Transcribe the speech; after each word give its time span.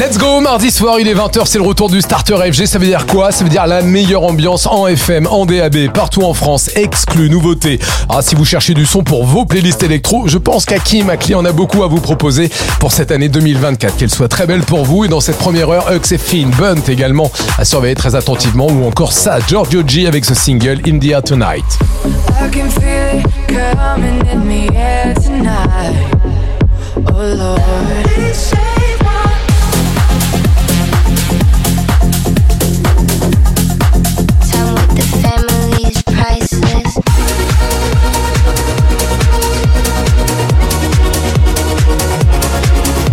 Let's 0.00 0.16
go, 0.16 0.40
mardi 0.40 0.70
soir, 0.70 0.98
il 1.00 1.06
est 1.06 1.14
20h, 1.14 1.42
c'est 1.44 1.58
le 1.58 1.64
retour 1.64 1.90
du 1.90 2.00
Starter 2.00 2.36
FG. 2.50 2.64
Ça 2.64 2.78
veut 2.78 2.86
dire 2.86 3.04
quoi? 3.04 3.30
Ça 3.30 3.44
veut 3.44 3.50
dire 3.50 3.66
la 3.66 3.82
meilleure 3.82 4.22
ambiance 4.22 4.66
en 4.66 4.86
FM, 4.86 5.26
en 5.26 5.44
DAB, 5.44 5.92
partout 5.92 6.22
en 6.22 6.32
France, 6.32 6.70
exclu, 6.76 7.28
nouveauté. 7.28 7.78
Ah, 8.08 8.22
si 8.22 8.34
vous 8.34 8.46
cherchez 8.46 8.72
du 8.72 8.86
son 8.86 9.04
pour 9.04 9.26
vos 9.26 9.44
playlists 9.44 9.82
électro, 9.82 10.26
je 10.28 10.38
pense 10.38 10.64
qu'Aki 10.64 11.02
Makli 11.02 11.34
en 11.34 11.44
a 11.44 11.52
beaucoup 11.52 11.84
à 11.84 11.88
vous 11.88 12.00
proposer 12.00 12.50
pour 12.80 12.90
cette 12.90 13.10
année 13.10 13.28
2024. 13.28 13.98
Qu'elle 13.98 14.10
soit 14.10 14.28
très 14.28 14.46
belle 14.46 14.62
pour 14.62 14.86
vous 14.86 15.04
et 15.04 15.08
dans 15.08 15.20
cette 15.20 15.36
première 15.36 15.68
heure, 15.68 15.92
Hux 15.92 16.14
et 16.14 16.18
Finn, 16.18 16.48
Bunt 16.58 16.82
également 16.88 17.30
à 17.58 17.66
surveiller 17.66 17.94
très 17.94 18.14
attentivement 18.14 18.68
ou 18.68 18.86
encore 18.86 19.12
ça, 19.12 19.40
Giorgio 19.46 19.82
G 19.86 20.06
avec 20.06 20.24
ce 20.24 20.34
single 20.34 20.80
India 20.86 21.20
Tonight. 21.20 21.64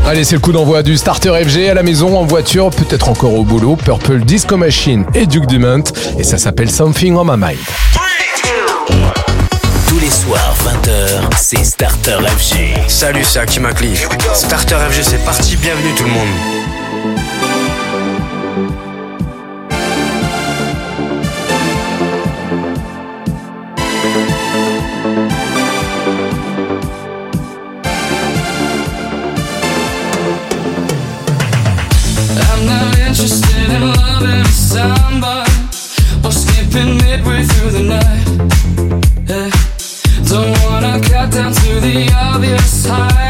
Allez, 0.09 0.23
c'est 0.23 0.33
le 0.33 0.41
coup 0.41 0.51
d'envoi 0.51 0.81
du 0.81 0.97
Starter 0.97 1.31
FG 1.45 1.69
à 1.69 1.75
la 1.75 1.83
maison, 1.83 2.17
en 2.17 2.25
voiture, 2.25 2.71
peut-être 2.71 3.09
encore 3.09 3.35
au 3.35 3.43
boulot. 3.43 3.75
Purple 3.75 4.21
Disco 4.21 4.57
Machine 4.57 5.05
et 5.13 5.27
Duke 5.27 5.45
Dumont. 5.45 5.83
Et 6.17 6.23
ça 6.23 6.39
s'appelle 6.39 6.71
Something 6.71 7.15
on 7.15 7.25
My 7.25 7.37
Mind. 7.37 7.59
Tous 9.87 9.99
les 9.99 10.09
soirs, 10.09 10.55
20h, 10.65 11.37
c'est 11.37 11.63
Starter 11.63 12.17
FG. 12.25 12.73
Salut, 12.87 13.23
c'est 13.23 13.39
Hakim 13.39 13.67
Akli. 13.67 13.95
Starter 14.33 14.77
FG, 14.89 15.03
c'est 15.03 15.23
parti. 15.23 15.55
Bienvenue 15.57 15.93
tout 15.95 16.05
le 16.05 16.09
monde. 16.09 16.58
Or 36.23 36.31
skipping 36.31 36.97
midway 36.97 37.43
through 37.43 37.71
the 37.71 37.83
night. 37.83 38.25
Don't 40.27 40.55
wanna 40.63 40.99
cut 41.01 41.31
down 41.31 41.53
to 41.53 41.79
the 41.79 42.11
obvious 42.13 42.85
highlights. 42.85 43.28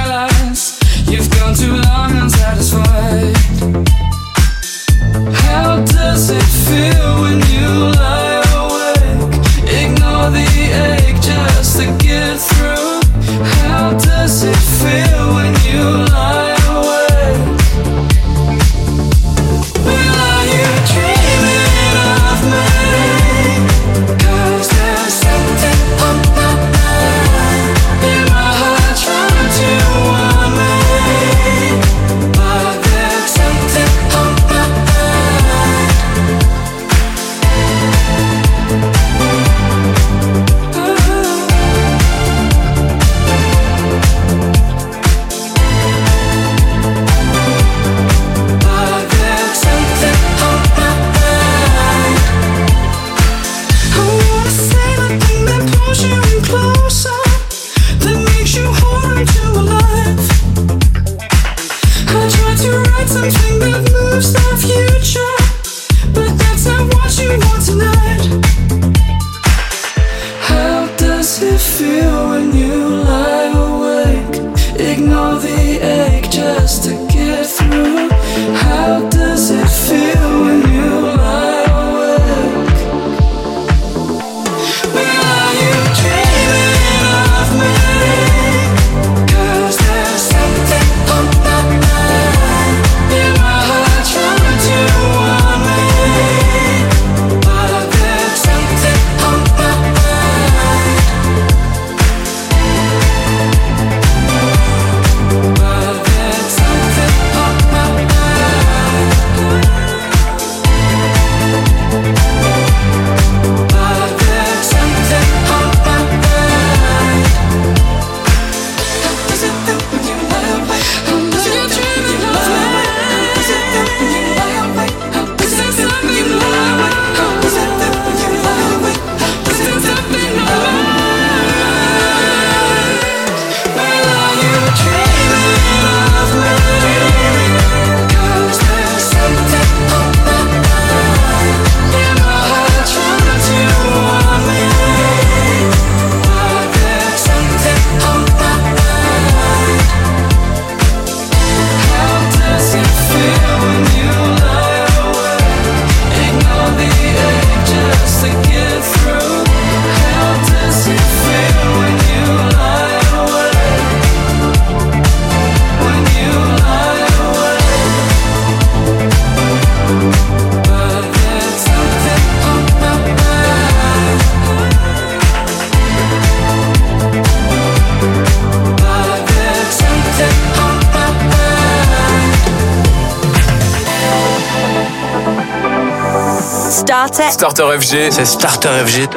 Starter. 187.30 187.80
FG, 187.80 188.12
c'est 188.12 188.26
Starter 188.26 188.70
FG. 188.86 189.08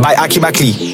By 0.00 0.14
Aki 0.16 0.40
Makli. 0.40 0.93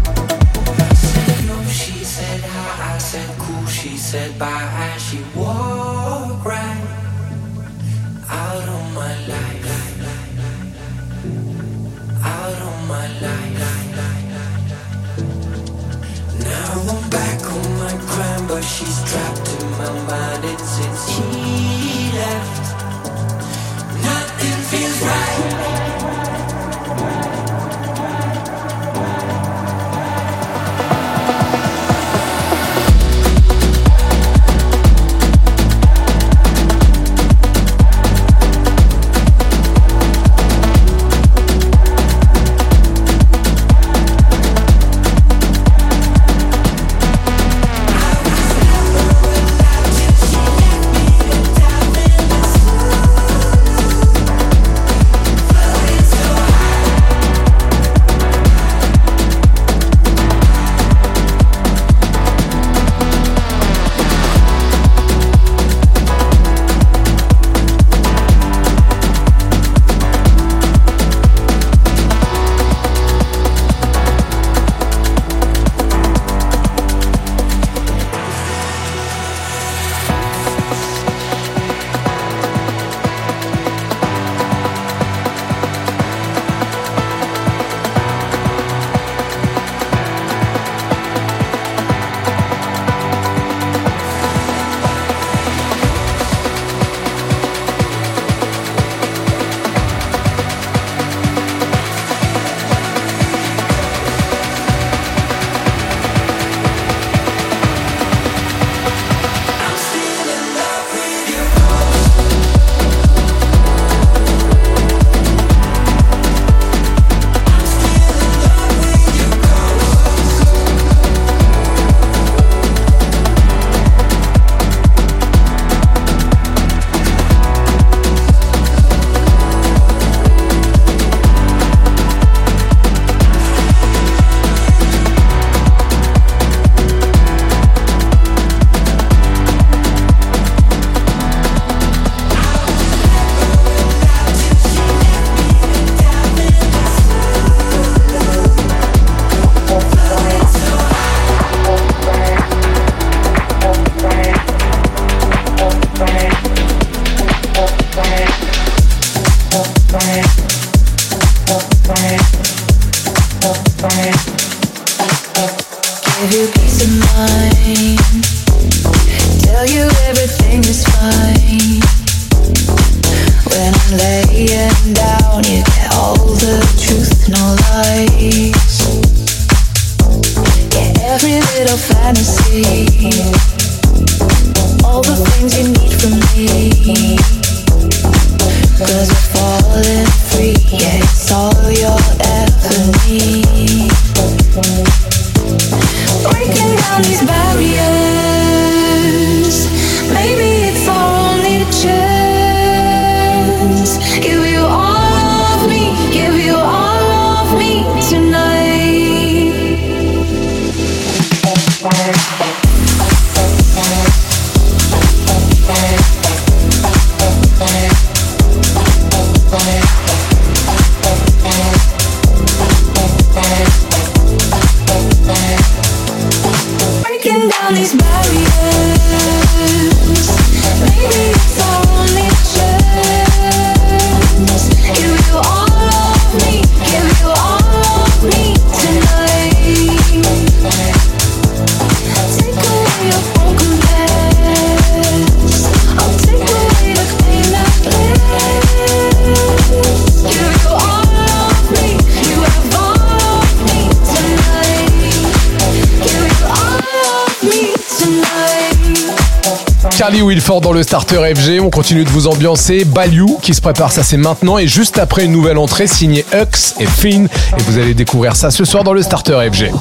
dans 260.59 260.73
le 260.73 260.83
starter 260.83 261.33
FG. 261.33 261.61
On 261.61 261.69
continue 261.69 262.03
de 262.03 262.09
vous 262.09 262.27
ambiancer. 262.27 262.83
Baliou 262.83 263.39
qui 263.41 263.53
se 263.53 263.61
prépare, 263.61 263.91
ça 263.91 264.03
c'est 264.03 264.17
maintenant. 264.17 264.57
Et 264.57 264.67
juste 264.67 264.97
après 264.97 265.23
une 265.23 265.31
nouvelle 265.31 265.57
entrée 265.57 265.87
signée 265.87 266.25
Hux 266.33 266.73
et 266.79 266.85
Finn. 266.85 267.29
Et 267.57 267.61
vous 267.61 267.77
allez 267.77 267.93
découvrir 267.93 268.35
ça 268.35 268.51
ce 268.51 268.65
soir 268.65 268.83
dans 268.83 268.93
le 268.93 269.01
starter 269.01 269.49
FG. 269.49 269.71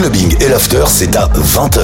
Clubbing 0.00 0.34
et 0.40 0.48
l'after, 0.48 0.84
c'est 0.86 1.14
à 1.14 1.26
20h. 1.26 1.80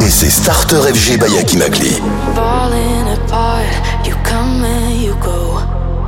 Et 0.00 0.10
c'est 0.10 0.28
Starter 0.28 0.80
FG 0.92 1.18
by 1.18 1.38
Akimakli. 1.38 2.00
falling 2.34 3.06
apart. 3.14 3.62
You 4.04 4.14
come 4.24 4.64
and 4.64 5.00
you 5.00 5.14
go. 5.20 5.60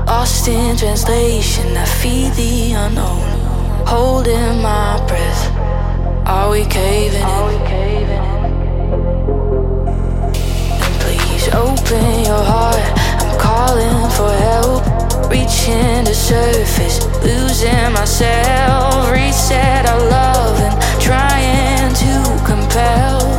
Lost 0.07 0.49
in 0.49 0.77
translation, 0.77 1.77
I 1.77 1.85
feed 1.85 2.33
the 2.35 2.73
unknown. 2.75 3.23
Holding 3.87 4.61
my 4.61 4.99
breath. 5.07 5.53
Are 6.27 6.51
we 6.51 6.65
caving 6.65 7.23
in? 7.23 8.09
And 10.83 10.95
please 11.03 11.47
open 11.55 12.25
your 12.25 12.43
heart. 12.43 12.87
I'm 13.23 13.39
calling 13.39 14.11
for 14.19 14.33
help. 14.49 14.83
Reaching 15.31 16.03
the 16.05 16.15
surface, 16.15 17.07
losing 17.23 17.93
myself. 17.93 19.13
Reset 19.13 19.87
our 19.87 20.11
love 20.11 20.59
and 20.61 20.90
to 22.01 22.43
compel. 22.47 23.30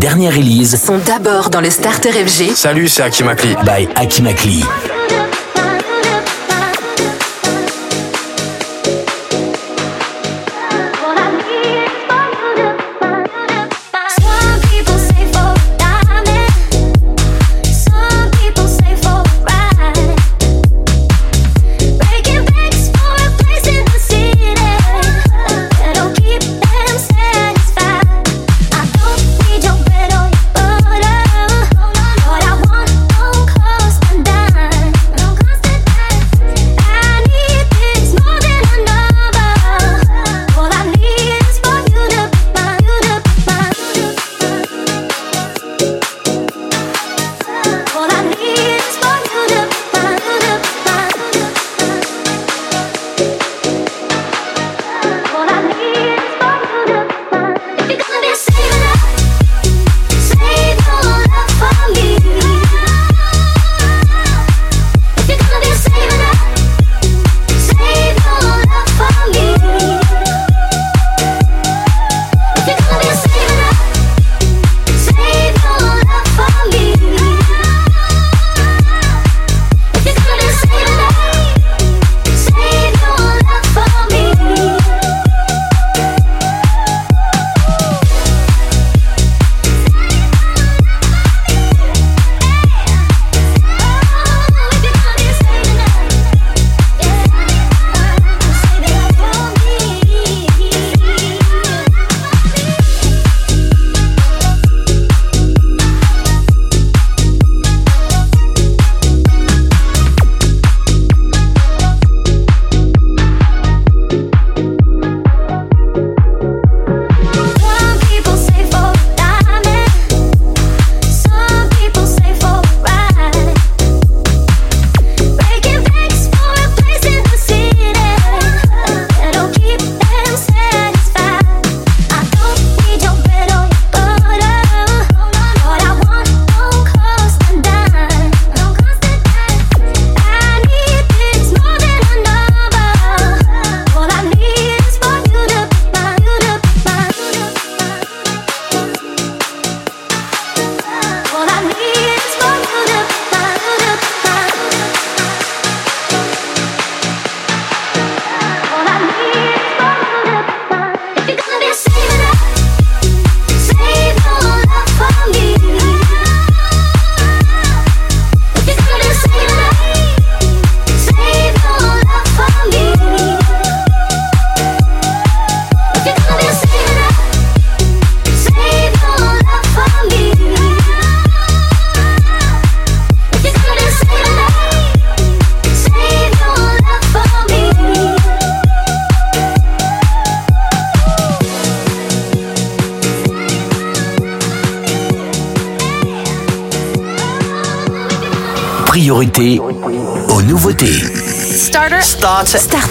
Dernières 0.00 0.34
releases 0.34 0.82
Sont 0.82 0.98
d'abord 0.98 1.50
dans 1.50 1.60
le 1.60 1.68
Starter 1.68 2.10
FG. 2.10 2.54
Salut, 2.54 2.88
c'est 2.88 3.02
Akimakli. 3.02 3.54
by 3.64 3.86
Akimakli. 3.94 4.64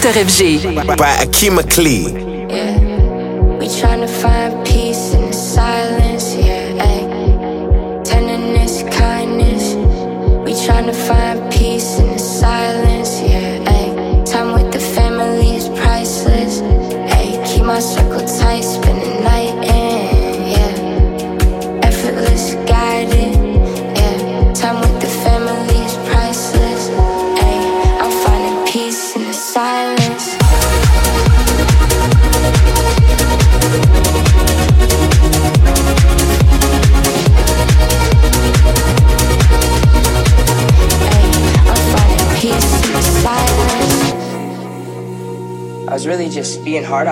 Starter. 0.00 0.24
Starter 0.24 0.24
FG. 0.24 0.96
By 0.96 1.26
Akeem 1.26 1.56
McLean. 1.56 2.29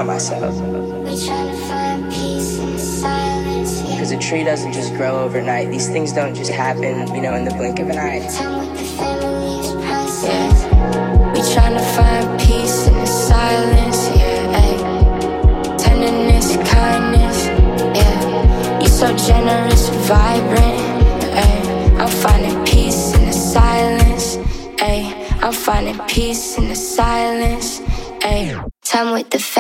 Myself. 0.09 0.55
Because 3.91 4.11
a 4.11 4.19
tree 4.19 4.43
doesn't 4.43 4.73
just 4.73 4.95
grow 4.95 5.19
overnight. 5.21 5.69
These 5.71 5.89
things 5.91 6.13
don't 6.13 6.35
just 6.35 6.51
happen, 6.51 7.15
you 7.15 7.21
know, 7.21 7.35
in 7.35 7.45
the 7.45 7.53
blink 7.53 7.79
of 7.79 7.91
an 7.91 7.99
eye. 7.99 8.27
Yeah. 10.25 11.33
We 11.35 11.41
tryna 11.41 11.85
find 11.95 12.41
peace 12.41 12.89
in 12.89 12.95
the 12.95 13.07
silence, 13.07 14.09
yeah. 14.17 14.59
Ay. 14.61 15.77
Tenderness, 15.77 16.57
kindness, 16.73 17.47
yeah. 17.99 18.81
You 18.81 18.89
so 18.89 19.15
generous, 19.15 19.91
vibrant, 20.09 21.25
ay. 21.45 21.55
I'm 22.01 22.09
finding 22.09 22.65
peace 22.65 23.15
in 23.15 23.27
the 23.27 23.33
silence, 23.33 24.39
ay. 24.81 25.15
I'm 25.43 25.53
finding 25.53 25.99
peace 26.07 26.57
in 26.57 26.69
the 26.69 26.75
silence, 26.75 27.83
ay. 28.23 28.68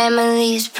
Time 0.08 0.77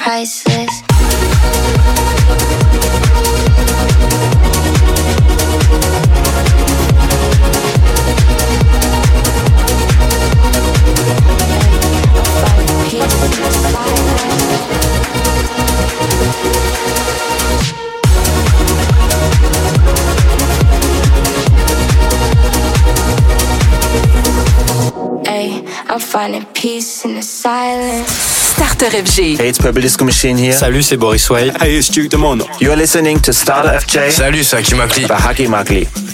Starter 28.79 29.03
FG. 29.03 29.37
Hey, 29.37 29.49
it's 29.49 29.57
Purple 29.57 29.81
Disco 29.81 30.05
Machine 30.05 30.37
here. 30.37 30.53
Salut, 30.53 30.81
c'est 30.81 30.95
Boris 30.95 31.29
Way. 31.29 31.51
Hey, 31.59 31.75
it's 31.77 31.89
Duke 31.89 32.07
Demono. 32.07 32.45
You 32.61 32.71
are 32.71 32.77
listening 32.77 33.19
to 33.23 33.33
Starter 33.33 33.77
FJ 33.77 34.09
Salut, 34.09 34.41
c'est 34.45 34.55
Hakim 34.55 34.79
Akli. 34.79 35.05
by 35.05 35.15
Hakim 35.15 35.53
Akli. 35.53 36.08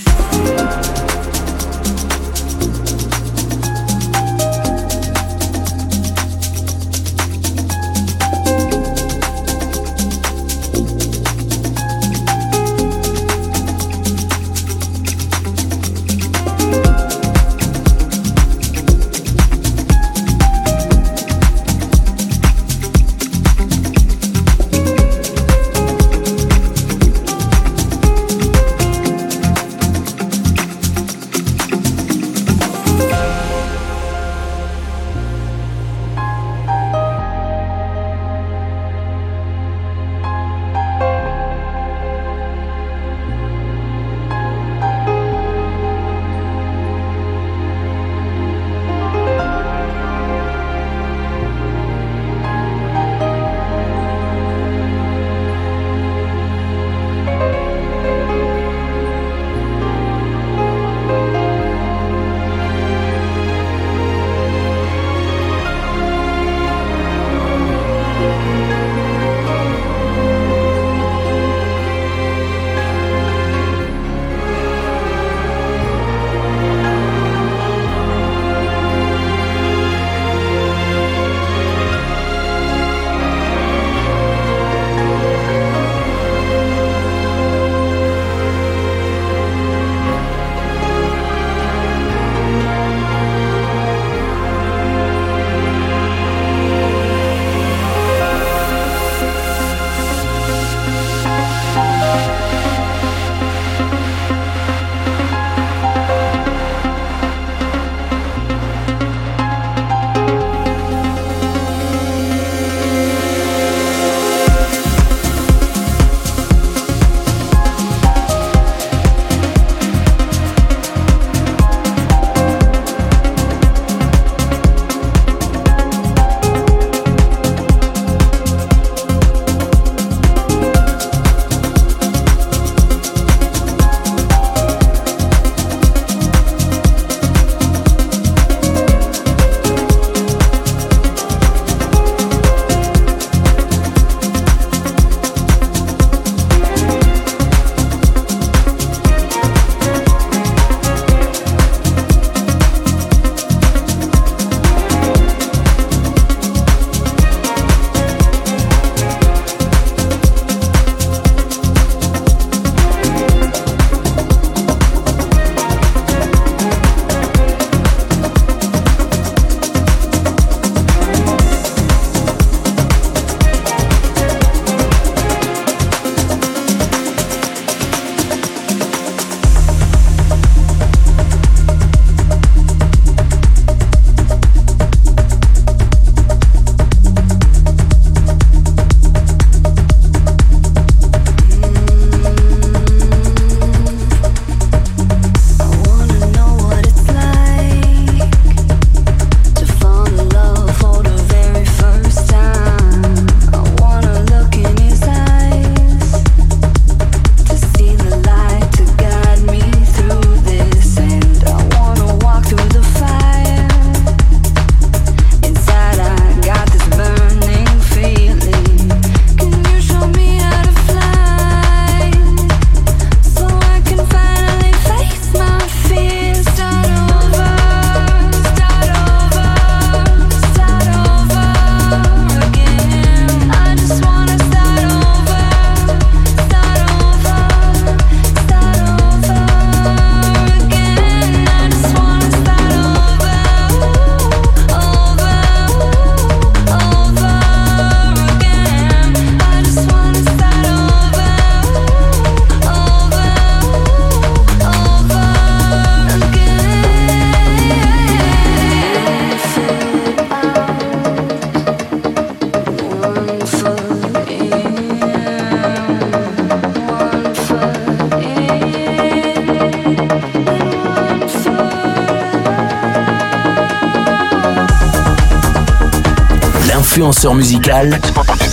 Influenceur 277.26 277.34
musical. 277.34 278.00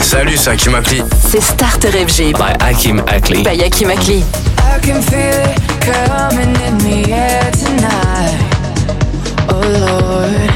Salut, 0.01 0.37
c'est 0.37 0.51
Hakim 0.51 0.75
Akli. 0.75 1.03
C'est 1.29 1.43
Starter 1.43 1.91
FG. 1.91 2.33
By 2.33 2.55
Hakim 2.61 3.01
Akli. 3.07 3.43
By 3.43 3.61
Hakim 3.63 3.91
Akli. 3.91 4.23
I 4.59 4.79
can 4.81 5.03
feel 5.03 5.19
it 5.19 5.61
coming 5.81 6.55
in 6.67 6.79
the 6.79 7.13
air 7.13 7.51
tonight. 7.53 8.39
Oh 9.49 9.61
Lord. 9.61 10.51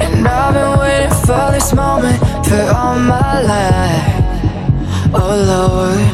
And 0.00 0.28
I've 0.28 0.54
been 0.54 0.78
waiting 0.78 1.14
for 1.24 1.52
this 1.52 1.72
moment 1.72 2.18
for 2.46 2.62
all 2.74 2.96
my 2.96 3.40
life. 3.42 4.12
Oh 5.14 5.34
Lord. 5.46 6.12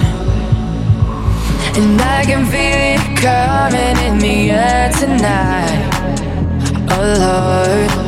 And 1.77 2.01
I 2.01 2.25
can 2.25 2.47
feel 2.47 2.79
it 2.95 3.01
coming 3.17 3.97
in 4.07 4.19
the 4.19 4.51
air 4.53 4.91
tonight. 4.93 5.89
Oh 6.91 7.95
Lord. 7.99 8.08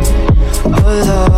Oh 0.93 1.03
Lord. 1.05 1.31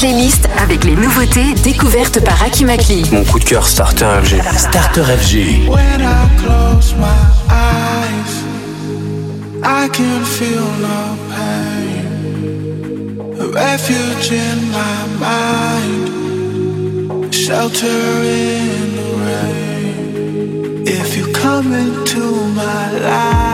Playlists 0.00 0.48
avec 0.58 0.84
les 0.84 0.96
nouveautés 0.96 1.52
découvertes 1.62 2.24
par 2.24 2.42
Hakim 2.42 2.70
Akli. 2.70 3.04
Mon 3.12 3.22
coup 3.22 3.38
de 3.38 3.44
cœur, 3.44 3.66
Starter 3.66 4.06
FG. 4.24 4.40
Starter 4.56 5.02
FG. 5.02 5.68
When 5.68 6.00
I 6.00 6.26
close 6.38 6.94
my 6.96 7.04
eyes, 7.50 8.42
I 9.62 9.90
can 9.92 10.24
feel 10.24 10.64
no 10.80 11.18
pain. 11.28 12.06
A 13.40 13.46
refuge 13.52 14.32
in 14.32 14.70
my 14.72 15.06
mind, 15.20 16.08
shelter 17.34 17.86
in 18.24 18.96
the 18.96 19.04
rain. 19.26 20.82
If 20.86 21.14
you 21.14 21.26
come 21.34 21.74
into 21.74 22.22
my 22.54 22.90
life, 23.00 23.49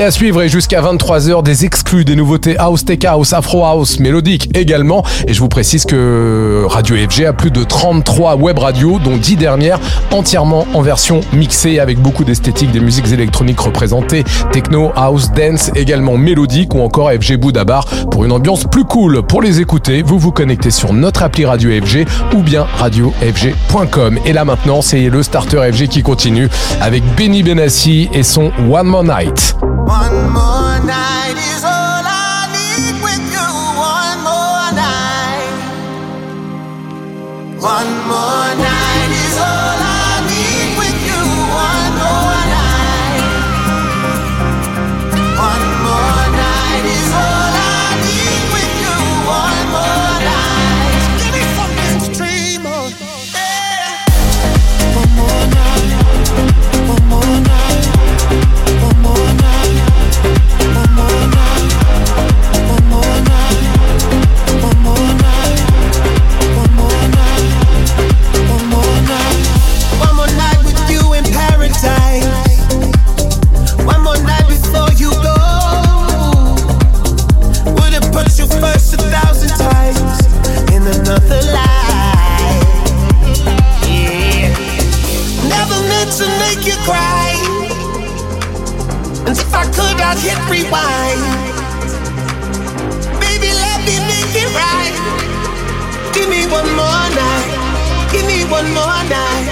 À 0.00 0.10
suivre 0.10 0.40
et 0.40 0.48
jusqu'à 0.48 0.80
23h 0.80 1.42
des 1.42 1.66
exclus, 1.66 2.06
des 2.06 2.16
nouveautés 2.16 2.56
house, 2.56 2.86
tech 2.86 3.04
house, 3.04 3.34
afro 3.34 3.66
house, 3.66 4.00
mélodique 4.00 4.48
également. 4.56 5.04
Et 5.26 5.34
je 5.34 5.40
vous 5.40 5.48
précise 5.48 5.84
que 5.84 6.64
Radio 6.66 6.96
FG 6.96 7.26
a 7.26 7.32
plus 7.34 7.50
de 7.50 7.62
33 7.62 8.36
web 8.36 8.58
radios, 8.58 8.98
dont 8.98 9.18
10 9.18 9.36
dernières 9.36 9.78
entièrement 10.10 10.66
en 10.72 10.80
version 10.80 11.20
mixée 11.34 11.80
avec 11.80 12.00
beaucoup 12.00 12.24
d'esthétique, 12.24 12.70
des 12.70 12.80
musiques 12.80 13.12
électroniques 13.12 13.60
représentées, 13.60 14.24
techno, 14.52 14.90
house, 14.96 15.32
dance, 15.32 15.70
également 15.74 16.16
mélodique 16.16 16.74
ou 16.74 16.80
encore 16.80 17.10
FG 17.10 17.36
Boudabar 17.36 17.84
pour 18.10 18.24
une 18.24 18.32
ambiance 18.32 18.64
plus 18.64 18.84
cool. 18.84 19.22
Pour 19.22 19.42
les 19.42 19.60
écouter, 19.60 20.02
vous 20.02 20.18
vous 20.18 20.32
connectez 20.32 20.70
sur 20.70 20.94
notre 20.94 21.22
appli 21.22 21.44
Radio 21.44 21.70
FG 21.70 22.06
ou 22.34 22.42
bien 22.42 22.66
radiofg.com. 22.78 24.18
Et 24.24 24.32
là 24.32 24.46
maintenant, 24.46 24.80
c'est 24.80 25.10
le 25.10 25.22
starter 25.22 25.70
FG 25.70 25.88
qui 25.88 26.02
continue 26.02 26.48
avec 26.80 27.02
Benny 27.16 27.42
Benassi 27.42 28.08
et 28.14 28.22
son 28.22 28.50
One 28.70 28.86
More 28.86 29.04
Night. 29.04 29.56
One 37.60 37.99
I 90.10 90.16
hit 90.18 90.38
rewind. 90.50 91.22
Baby, 93.20 93.54
let 93.54 93.78
me 93.86 93.94
make 94.10 94.34
it 94.34 94.50
right. 94.58 94.94
Give 96.12 96.28
me 96.28 96.50
one 96.50 96.66
more 96.74 97.06
night. 97.14 98.10
Give 98.10 98.26
me 98.26 98.42
one 98.50 98.74
more 98.74 99.04
night. 99.06 99.46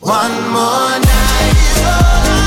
One 0.00 0.34
more 0.50 0.98
night 0.98 2.43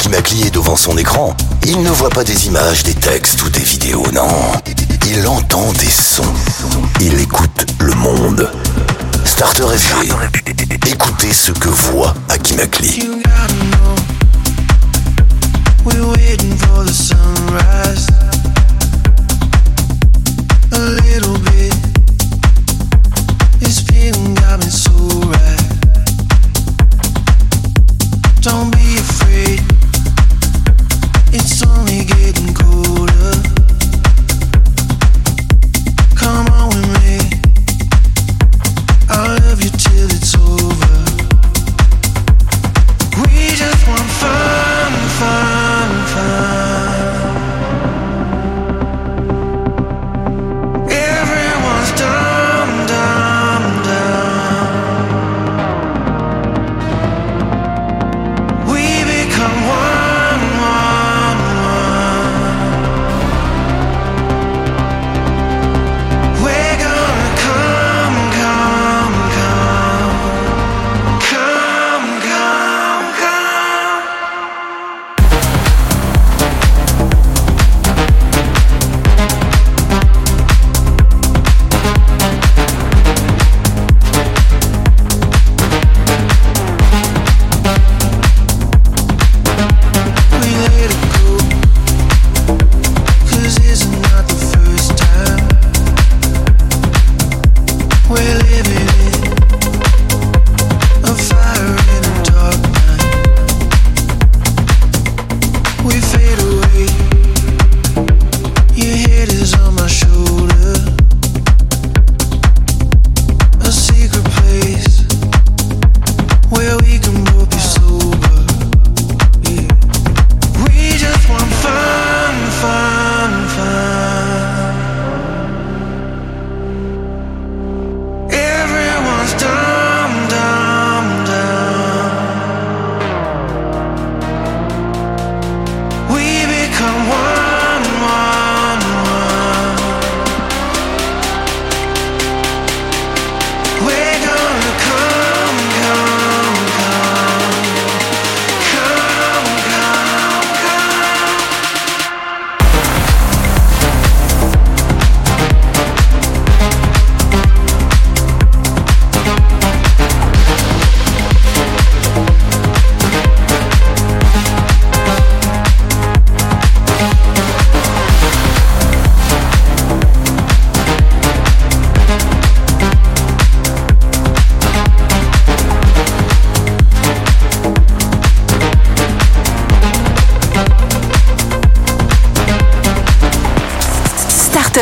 Quand 0.00 0.06
Hakim 0.08 0.18
Akli 0.18 0.46
est 0.46 0.54
devant 0.54 0.76
son 0.76 0.96
écran, 0.96 1.36
il 1.66 1.82
ne 1.82 1.90
voit 1.90 2.08
pas 2.08 2.24
des 2.24 2.46
images, 2.46 2.84
des 2.84 2.94
textes 2.94 3.42
ou 3.42 3.50
des 3.50 3.60
vidéos, 3.60 4.06
non. 4.14 4.30
Il 5.06 5.26
entend 5.26 5.70
des 5.72 5.90
sons. 5.90 6.22
Il 7.02 7.20
écoute 7.20 7.66
le 7.80 7.92
monde. 7.92 8.50
Starter 9.26 9.64
FG. 9.64 10.10
Écoutez 10.86 11.34
ce 11.34 11.52
que 11.52 11.68
voit 11.68 12.14
Hakim 12.30 12.60
Akli. 12.60 13.10
We're 15.84 16.20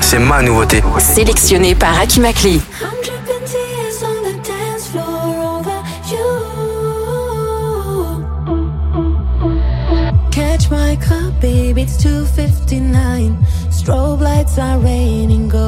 c'est 0.00 0.18
ma 0.18 0.42
nouveauté. 0.42 0.82
Sélectionné 0.98 1.74
par 1.74 1.98
Akimakli. 1.98 2.60
Catch 10.30 10.70
my 10.70 10.96
cup, 10.96 11.32
baby, 11.40 11.82
it's 11.82 11.96
2.59. 12.02 13.36
Strobe 13.70 14.20
lights 14.20 14.58
are 14.58 14.78
raining 14.78 15.48
gold. 15.48 15.67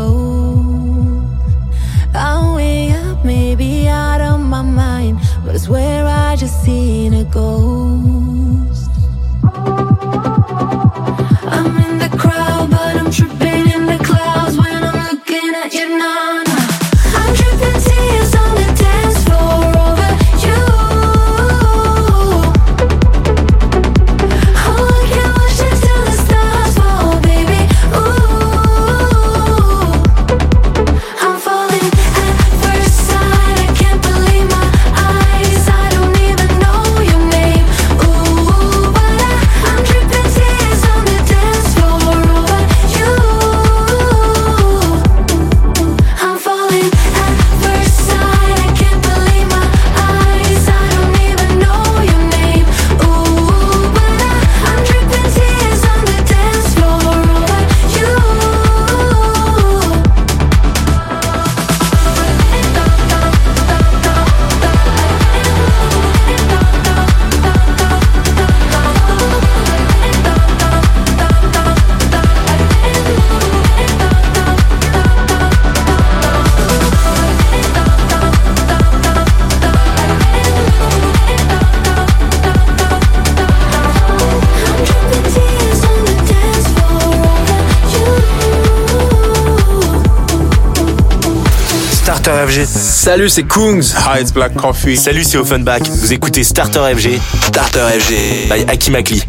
Salut, 93.11 93.29
c'est 93.29 93.43
Kungs. 93.43 93.83
Hi, 94.07 94.21
it's 94.21 94.33
Black 94.33 94.55
Coffee. 94.55 94.97
Salut, 94.97 95.25
c'est 95.25 95.37
Offenbach. 95.37 95.83
Vous 95.83 96.13
écoutez 96.13 96.45
Starter 96.45 96.79
FG. 96.95 97.19
Starter 97.43 97.81
FG. 97.99 98.49
By 98.49 98.65
Aki 98.71 98.91
Makli. 98.93 99.25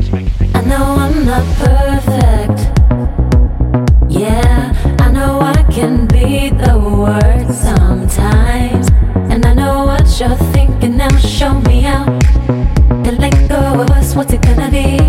I 0.53 0.61
know 0.67 0.97
I'm 0.99 1.25
not 1.25 1.41
perfect. 1.57 2.59
Yeah, 4.07 4.71
I 4.99 5.11
know 5.11 5.41
I 5.41 5.63
can 5.73 6.05
be 6.05 6.51
the 6.51 6.77
word 6.77 7.51
sometimes. 7.51 8.88
And 9.32 9.43
I 9.47 9.55
know 9.55 9.88
what 9.88 10.05
you're 10.19 10.38
thinking 10.53 10.97
now. 10.97 11.09
Show 11.17 11.55
me 11.67 11.82
how 11.82 12.05
to 13.03 13.11
let 13.17 13.34
go 13.49 13.82
of 13.82 13.89
us. 13.89 14.13
What's 14.15 14.32
it 14.32 14.43
gonna 14.43 14.69
be? 14.69 14.99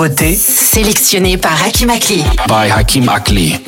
nouveautés 0.00 0.34
sélectionnées 0.34 1.36
par 1.36 1.52
Hakim 1.62 1.90
Akli. 1.90 2.24
By 2.48 2.70
Hakim 2.70 3.08
Akli. 3.10 3.60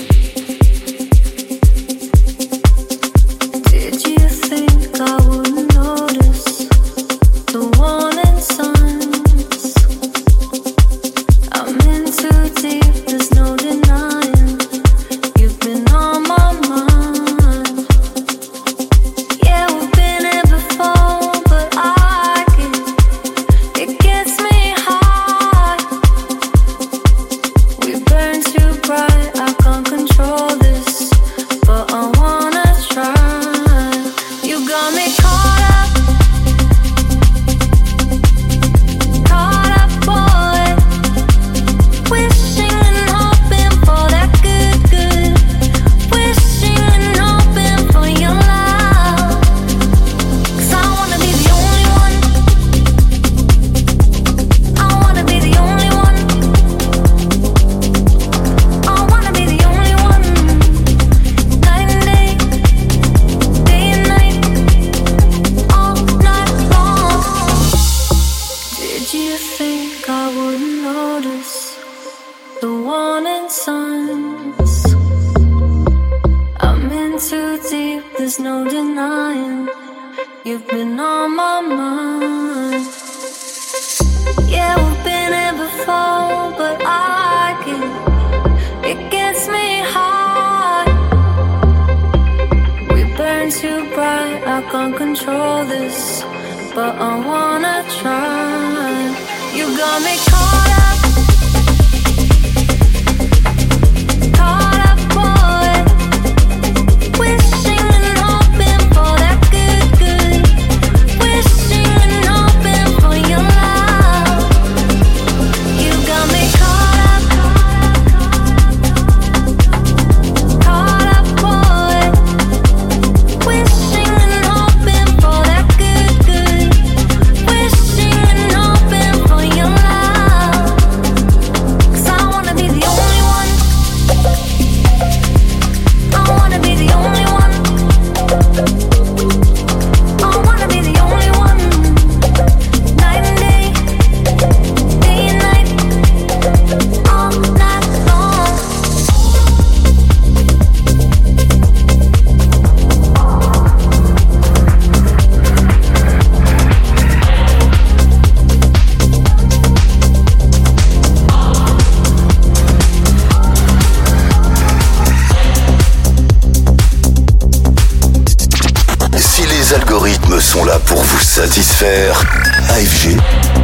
AFG, 171.82 173.16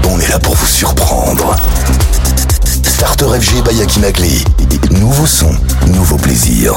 on 0.08 0.18
est 0.18 0.28
là 0.28 0.40
pour 0.40 0.56
vous 0.56 0.66
surprendre. 0.66 1.54
Starter 2.82 3.26
FG 3.26 3.62
by 3.62 3.76
Yaki 3.76 4.00
Nouveau 4.90 5.24
son, 5.24 5.54
nouveau 5.86 6.16
plaisir. 6.16 6.74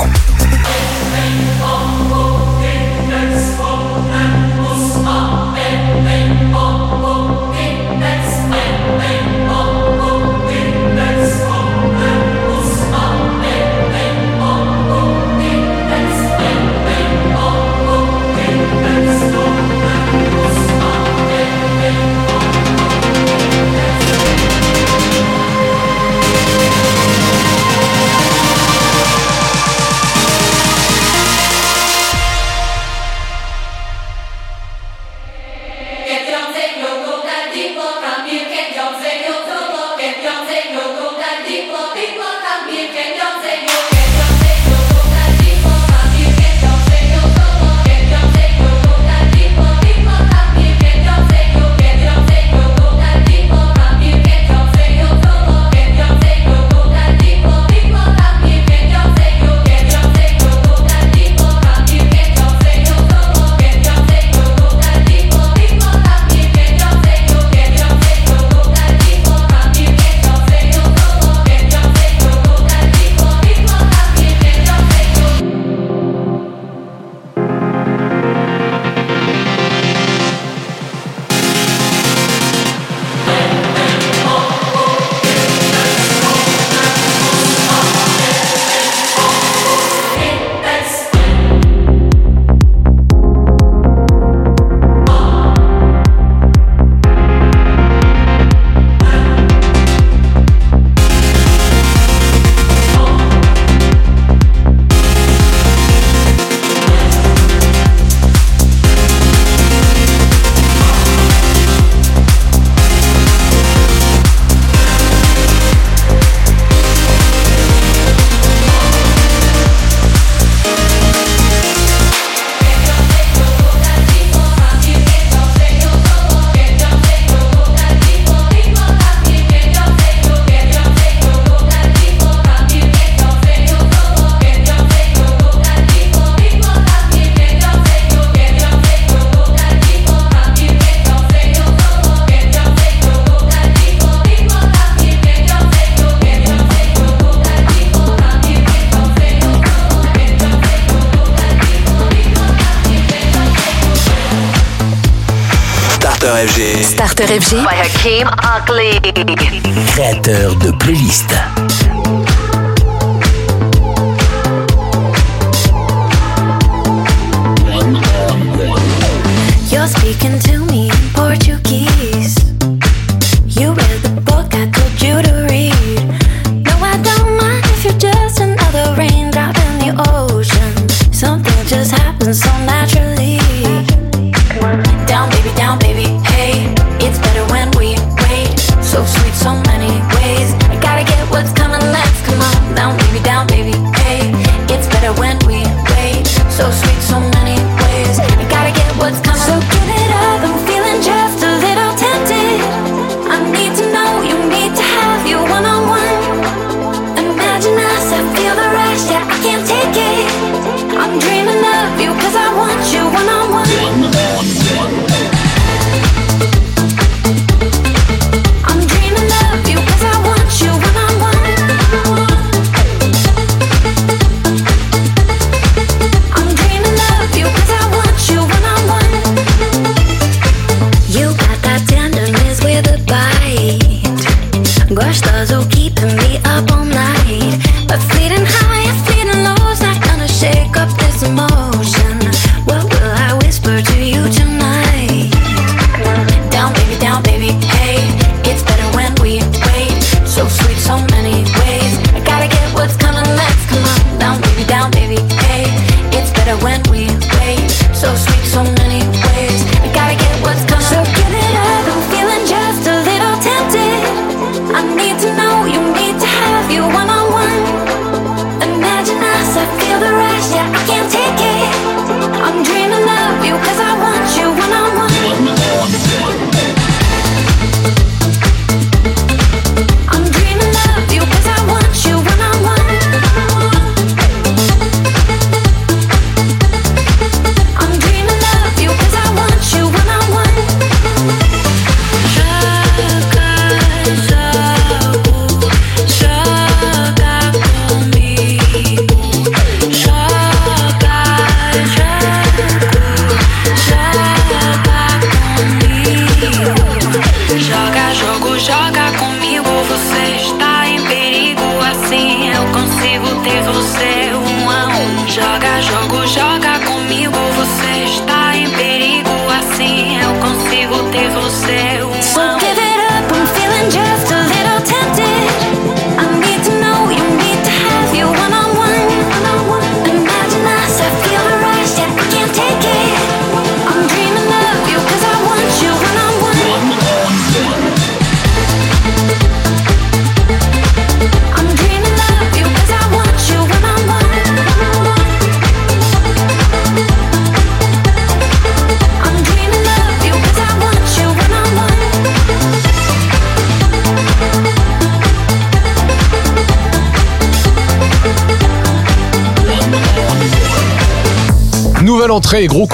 by 157.60 157.76
Hakeem 157.76 158.28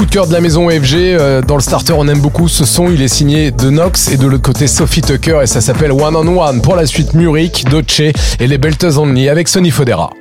de 0.07 0.11
cœur 0.11 0.27
de 0.27 0.33
la 0.33 0.41
maison 0.41 0.69
EFG. 0.69 0.95
Euh, 0.95 1.41
dans 1.41 1.55
le 1.55 1.61
starter, 1.61 1.93
on 1.93 2.07
aime 2.07 2.19
beaucoup 2.19 2.47
ce 2.47 2.65
son. 2.65 2.89
Il 2.89 3.01
est 3.01 3.07
signé 3.07 3.51
de 3.51 3.69
Nox 3.69 4.09
et 4.11 4.17
de 4.17 4.25
l'autre 4.25 4.43
côté 4.43 4.67
Sophie 4.67 5.01
Tucker 5.01 5.39
et 5.43 5.47
ça 5.47 5.59
s'appelle 5.59 5.91
One 5.91 6.15
on 6.15 6.41
One. 6.41 6.61
Pour 6.61 6.75
la 6.75 6.85
suite, 6.85 7.13
Murik, 7.13 7.65
Doce 7.69 7.99
et 7.99 8.47
les 8.47 8.57
Belters 8.57 8.99
Only 8.99 9.27
avec 9.29 9.47
Sony 9.47 9.69
Fodera. 9.69 10.11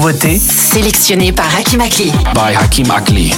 nouveautés 0.00 0.38
sélectionnées 0.38 1.30
par 1.30 1.44
Hakim 1.58 1.82
Akli. 1.82 2.10
By 2.34 2.54
Hakim 2.56 2.90
Akli. 2.90 3.34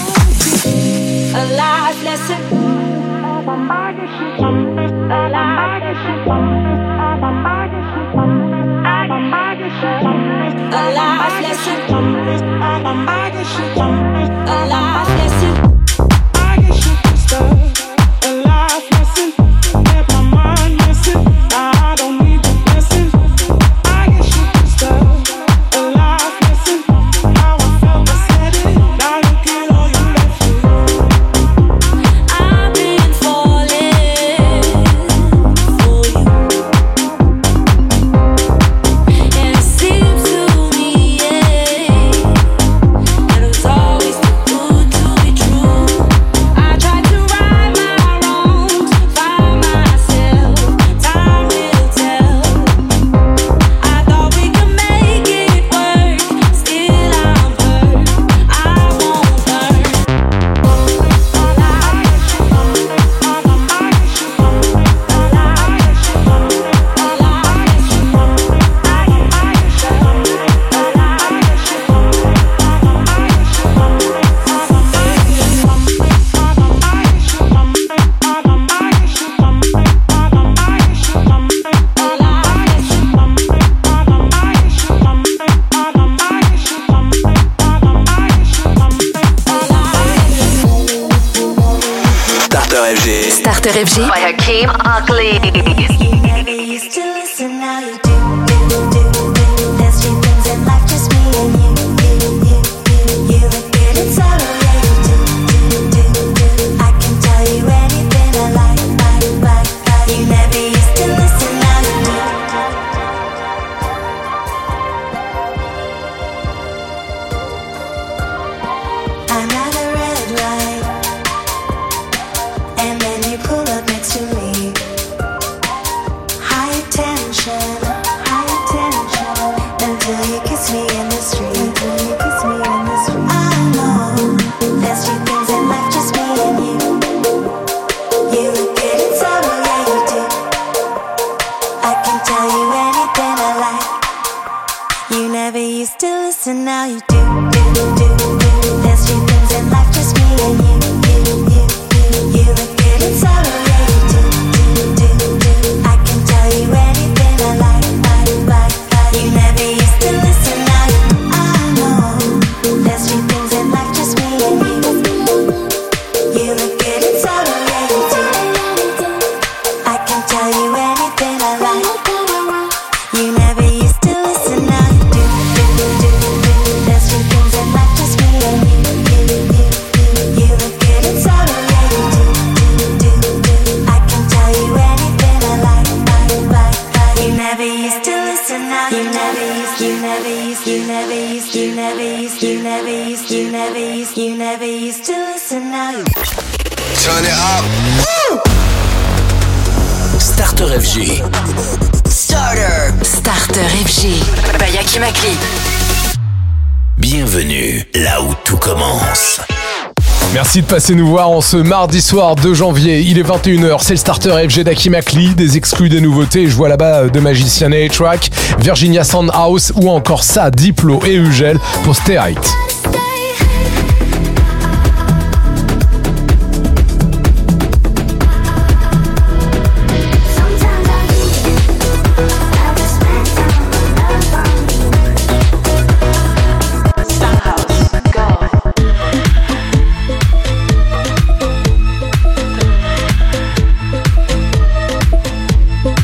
Merci 210.55 210.66
de 210.68 210.70
passer 210.70 210.94
nous 210.94 211.09
voir 211.09 211.30
en 211.30 211.40
ce 211.40 211.57
mardi 211.57 212.03
soir 212.03 212.36
2 212.36 212.53
janvier. 212.53 213.00
Il 213.00 213.18
est 213.18 213.22
21h, 213.22 213.78
c'est 213.80 213.94
le 213.94 213.96
starter 213.96 214.46
FG 214.50 214.64
d'Akimakli, 214.64 215.34
des 215.34 215.57
exclus 215.57 215.88
des 215.88 216.03
nouveautés. 216.03 216.46
Je 216.46 216.55
vois 216.55 216.68
là-bas 216.68 217.05
euh, 217.05 217.09
de 217.09 217.20
Magician 217.20 217.72
et 217.72 217.86
A-Track, 217.86 218.30
Virginia 218.59 219.03
Sandhouse 219.03 219.72
ou 219.76 219.88
encore 219.88 220.22
ça, 220.22 220.50
Diplo 220.50 221.00
et 221.07 221.14
Ugel 221.14 221.59
pour 221.84 221.96
Stay 221.96 222.18
Right. 222.18 222.71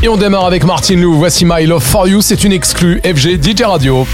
Et 0.08 0.10
on 0.10 0.16
démarre 0.16 0.46
avec 0.46 0.64
Martin 0.64 0.96
Lou. 0.96 1.18
Voici 1.18 1.44
My 1.44 1.66
Love 1.66 1.82
for 1.82 2.08
You. 2.08 2.22
C'est 2.22 2.42
une 2.42 2.52
exclue 2.52 2.98
FG 3.04 3.42
DJ 3.42 3.60
Radio. 3.60 4.06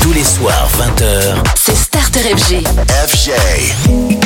Tous 0.00 0.12
les 0.14 0.24
soirs, 0.24 0.66
20h. 0.78 1.34
C'est 1.56 1.76
Starter 1.76 2.20
FG. 2.20 2.66
FG. 3.06 4.21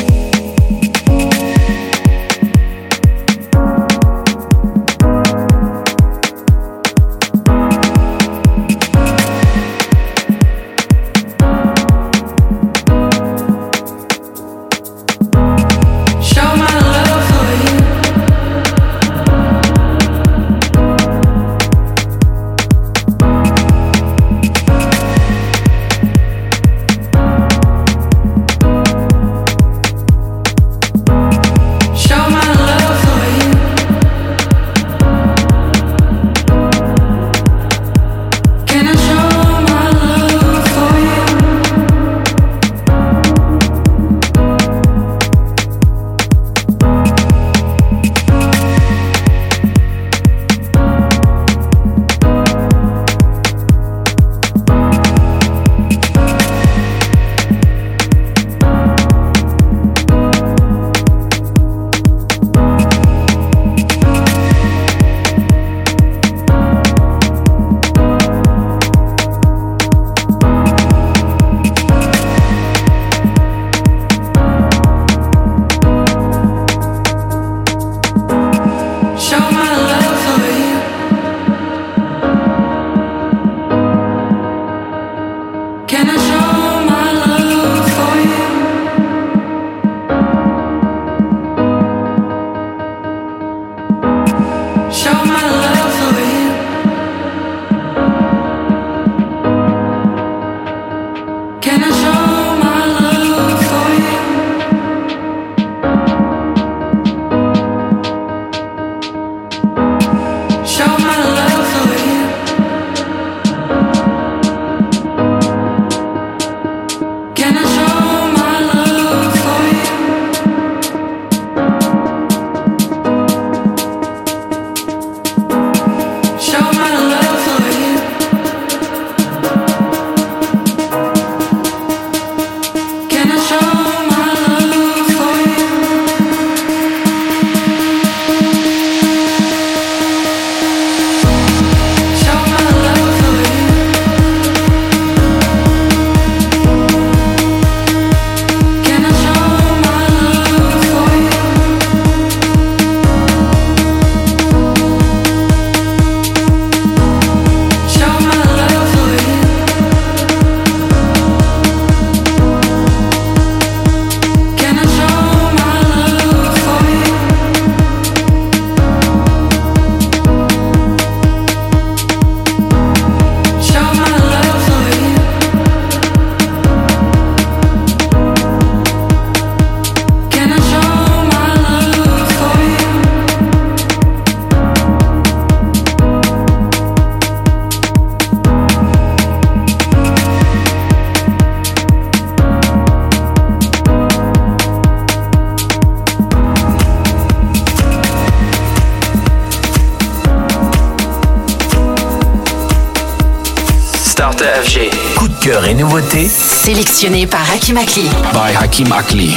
FG. 204.42 204.90
Coup 205.16 205.28
de 205.28 205.34
cœur 205.40 205.64
et 205.64 205.74
nouveautés 205.74 206.28
Sélectionné 206.28 207.26
par 207.26 207.40
Hakim 207.54 207.76
Akli. 207.78 208.02
by 208.32 208.54
Hakim 208.60 208.92
Akli. 208.92 209.36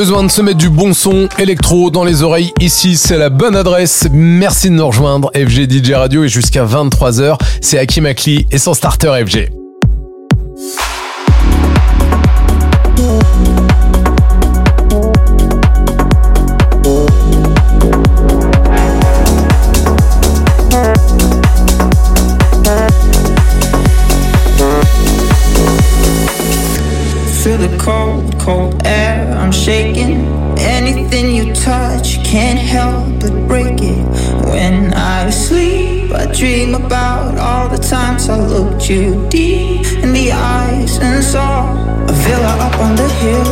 Besoin 0.00 0.24
de 0.24 0.30
se 0.30 0.40
mettre 0.40 0.56
du 0.56 0.70
bon 0.70 0.94
son 0.94 1.28
électro 1.38 1.90
dans 1.90 2.04
les 2.04 2.22
oreilles. 2.22 2.54
Ici, 2.58 2.96
c'est 2.96 3.18
la 3.18 3.28
bonne 3.28 3.54
adresse. 3.54 4.08
Merci 4.10 4.70
de 4.70 4.74
nous 4.76 4.86
rejoindre. 4.86 5.30
FG 5.34 5.70
DJ 5.70 5.90
Radio 5.90 6.24
et 6.24 6.28
jusqu'à 6.30 6.64
23h, 6.64 7.36
c'est 7.60 7.78
Hakim 7.78 8.06
Akli 8.06 8.46
et 8.50 8.56
son 8.56 8.72
starter 8.72 9.12
FG. 9.26 9.59
Feel 27.50 27.66
the 27.66 27.78
cold, 27.78 28.38
cold 28.38 28.86
air. 28.86 29.26
I'm 29.36 29.50
shaking. 29.50 30.22
Anything 30.56 31.34
you 31.34 31.52
touch 31.52 32.22
can't 32.22 32.60
help 32.60 33.18
but 33.18 33.34
break 33.48 33.82
it. 33.82 34.06
When 34.46 34.94
I 34.94 35.30
sleep, 35.30 36.12
I 36.12 36.26
dream 36.26 36.76
about 36.76 37.38
all 37.38 37.68
the 37.68 37.82
times 37.82 38.28
I 38.28 38.38
looked 38.38 38.88
you 38.88 39.26
deep 39.30 39.84
in 39.98 40.12
the 40.12 40.30
eyes 40.30 41.00
and 41.00 41.24
saw 41.24 41.74
a 42.06 42.12
villa 42.22 42.54
up 42.66 42.78
on 42.78 42.94
the 42.94 43.08
hill. 43.18 43.50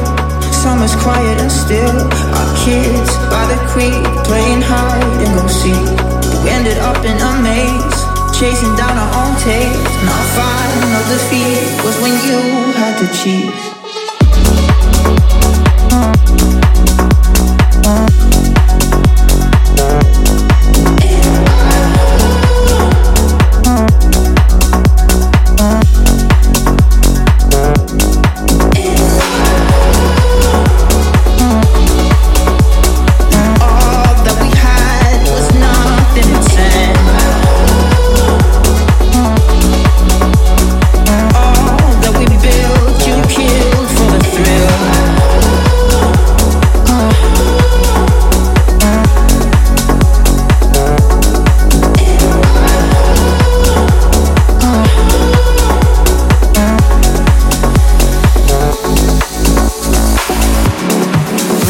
Summer's 0.52 0.94
quiet 1.02 1.40
and 1.40 1.50
still. 1.50 1.98
Our 2.38 2.50
kids 2.62 3.10
by 3.34 3.50
the 3.50 3.58
creek 3.66 3.98
playing 4.22 4.62
hide 4.62 5.10
and 5.26 5.30
go 5.34 5.44
seek. 5.48 5.90
We 6.44 6.50
ended 6.50 6.78
up 6.86 7.02
in 7.02 7.18
a 7.18 7.32
maze, 7.42 7.98
chasing 8.38 8.76
down 8.76 8.94
our 8.94 9.12
own 9.26 9.34
taste. 9.42 9.90
And 9.98 10.08
our 10.08 10.26
final 10.38 11.02
defeat 11.10 11.66
was 11.82 11.98
when 11.98 12.14
you 12.30 12.38
had 12.78 12.94
to 13.02 13.08
cheat. 13.18 13.77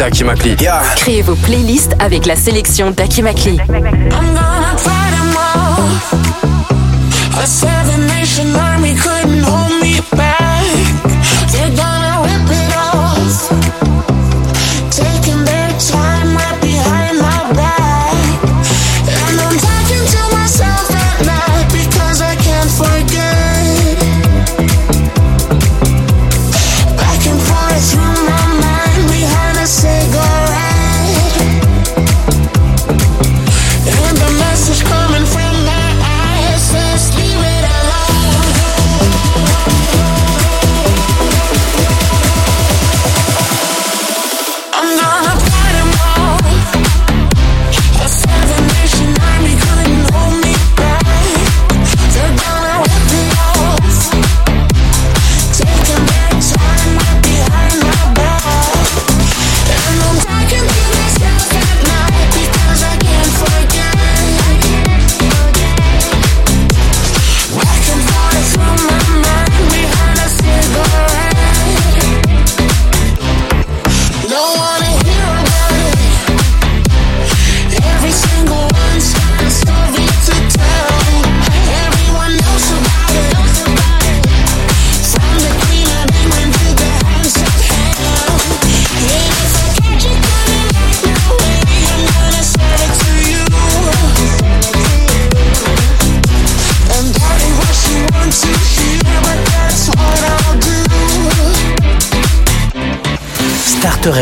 Akimakli. 0.00 0.56
Créez 0.96 1.22
vos 1.22 1.36
playlists 1.36 1.94
avec 2.00 2.26
la 2.26 2.36
sélection 2.36 2.90
d'Akimakli. 2.90 3.58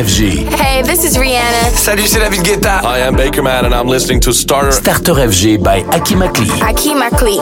FG. 0.03 0.49
Hey, 0.59 0.83
this 0.83 1.05
is 1.05 1.17
Rihanna. 1.17 1.71
Salut, 1.77 2.09
c'est 2.09 2.19
David 2.19 2.43
Guetta. 2.43 2.81
I 2.83 3.07
am 3.07 3.15
Bakerman 3.15 3.67
and 3.67 3.73
I'm 3.73 3.87
listening 3.87 4.19
to 4.23 4.33
Starter. 4.33 4.73
Starter 4.73 5.15
FG 5.15 5.63
by 5.63 5.85
Aki 5.95 6.17
Makli. 6.17 6.51
Aki 6.61 6.95
Makli. 6.95 7.39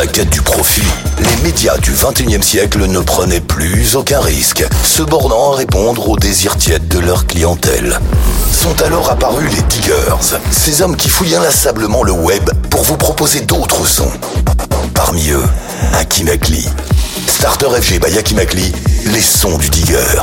La 0.00 0.06
quête 0.06 0.30
du 0.30 0.40
profit, 0.40 0.80
les 1.18 1.42
médias 1.42 1.76
du 1.76 1.92
21e 1.92 2.40
siècle 2.40 2.86
ne 2.86 3.00
prenaient 3.00 3.42
plus 3.42 3.96
aucun 3.96 4.20
risque, 4.20 4.64
se 4.82 5.02
bornant 5.02 5.52
à 5.52 5.56
répondre 5.56 6.08
aux 6.08 6.16
désirs 6.16 6.56
tièdes 6.56 6.88
de 6.88 7.00
leur 7.00 7.26
clientèle. 7.26 8.00
Sont 8.50 8.80
alors 8.80 9.10
apparus 9.10 9.54
les 9.54 9.60
diggers, 9.64 9.92
ces 10.50 10.80
hommes 10.80 10.96
qui 10.96 11.10
fouillent 11.10 11.34
inlassablement 11.34 12.02
le 12.02 12.12
web 12.12 12.48
pour 12.70 12.82
vous 12.82 12.96
proposer 12.96 13.42
d'autres 13.42 13.86
sons. 13.86 14.12
Parmi 14.94 15.28
eux, 15.32 15.44
Akimakli. 15.92 16.66
Starter 17.26 17.68
FG 17.68 18.00
by 18.00 18.16
Akimakli, 18.16 18.72
les 19.04 19.20
sons 19.20 19.58
du 19.58 19.68
digger. 19.68 20.22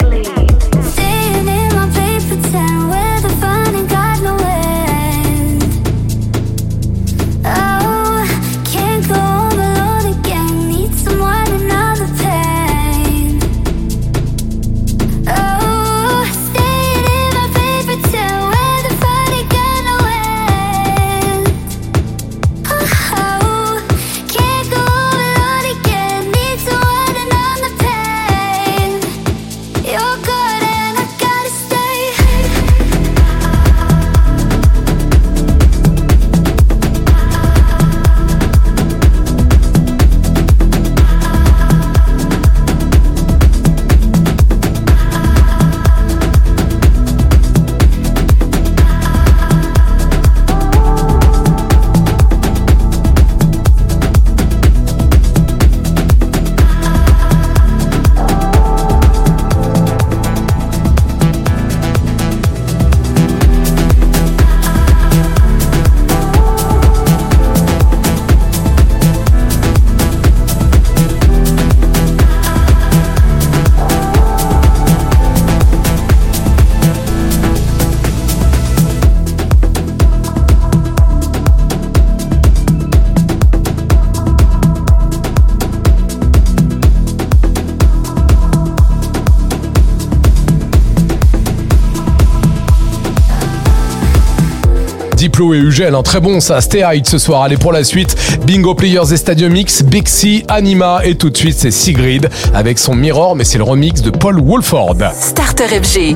Et 95.41 95.57
Ugel. 95.57 95.95
Hein. 95.95 96.03
Très 96.03 96.19
bon 96.19 96.39
ça, 96.39 96.61
Stay 96.61 96.81
Height 96.81 97.07
ce 97.07 97.17
soir. 97.17 97.41
Allez 97.41 97.57
pour 97.57 97.71
la 97.71 97.83
suite, 97.83 98.15
Bingo 98.45 98.75
Players 98.75 99.11
et 99.11 99.17
Stadium 99.17 99.55
X, 99.55 99.83
Bixi, 99.83 100.43
Anima 100.47 101.01
et 101.03 101.15
tout 101.15 101.31
de 101.31 101.37
suite 101.37 101.57
c'est 101.57 101.71
Sigrid 101.71 102.29
avec 102.53 102.77
son 102.77 102.93
Mirror, 102.93 103.35
mais 103.35 103.43
c'est 103.43 103.57
le 103.57 103.63
remix 103.63 104.01
de 104.01 104.11
Paul 104.11 104.39
Wolford. 104.39 104.97
Starter 105.19 105.67
FG. 105.81 106.15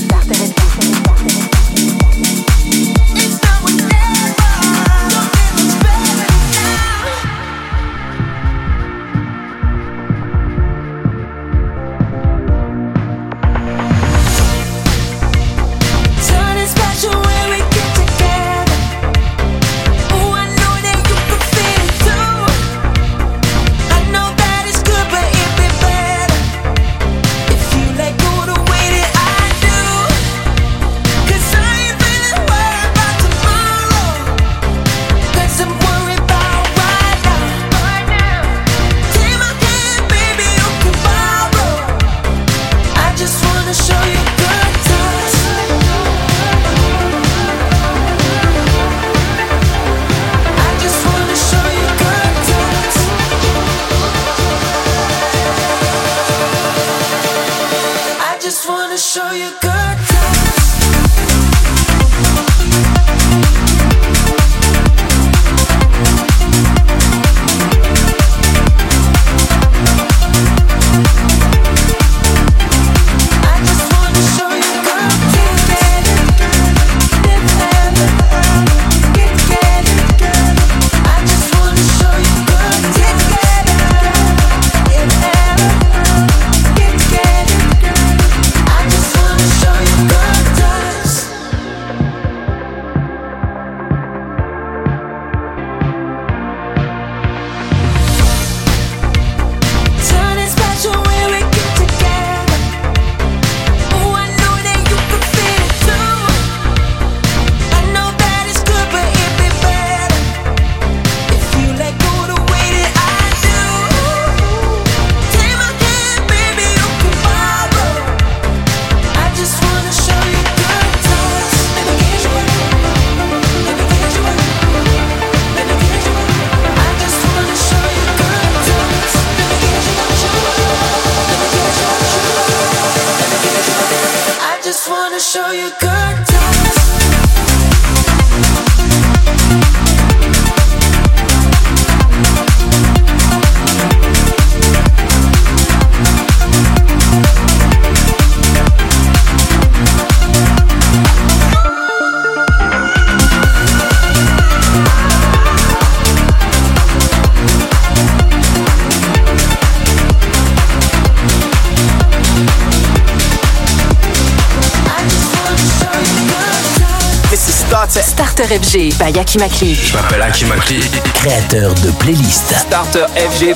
FG 168.61 168.97
by 168.99 169.11
Yakimakli. 169.17 169.75
Je 169.75 169.93
m'appelle 169.93 170.19
Yakimakli, 170.19 170.81
créateur 171.15 171.73
de 171.75 171.89
playlists. 171.91 172.53
Starter 172.59 173.05
FG. 173.15 173.55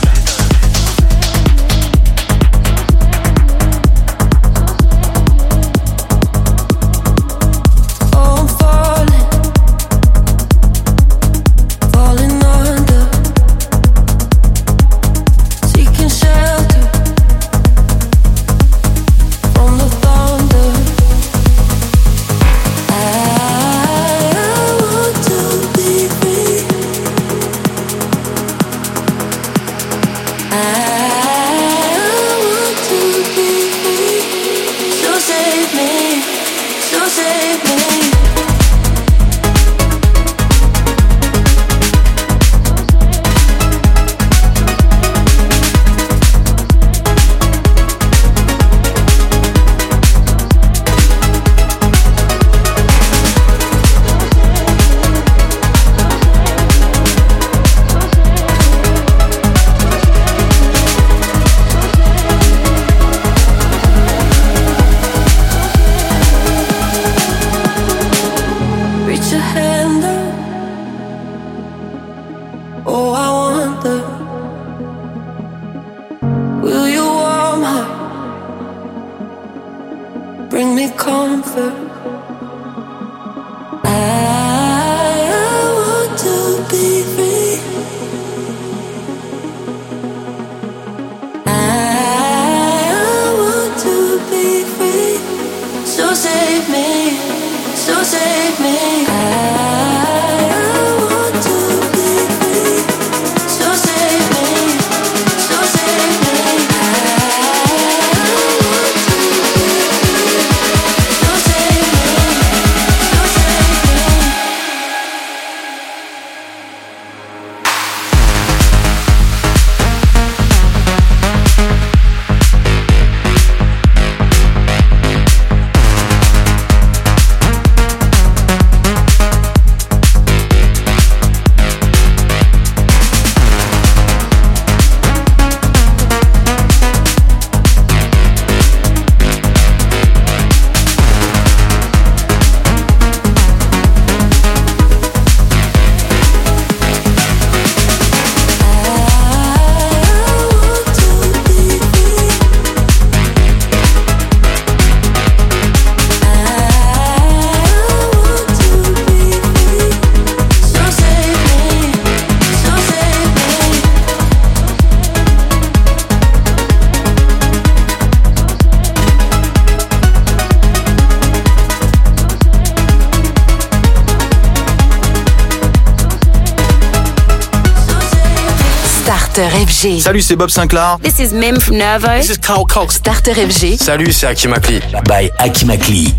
Salut, 179.81 180.21
c'est 180.21 180.35
Bob 180.35 180.51
Sinclair. 180.51 180.99
This 181.01 181.17
is 181.17 181.33
Mim 181.33 181.59
from 181.59 181.75
Nervo. 181.75 182.15
This 182.15 182.29
is 182.29 182.37
Carl 182.37 182.65
Cox. 182.67 182.97
Starter 182.97 183.33
FG. 183.33 183.77
Salut, 183.77 184.11
c'est 184.11 184.27
Akimakli. 184.27 184.79
Bye, 185.05 185.31
Akimakli. 185.39 186.13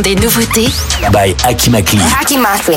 des 0.00 0.14
nouveautés 0.14 0.68
by 1.10 1.34
Akimakli. 1.44 1.98
Akimakli. 2.20 2.76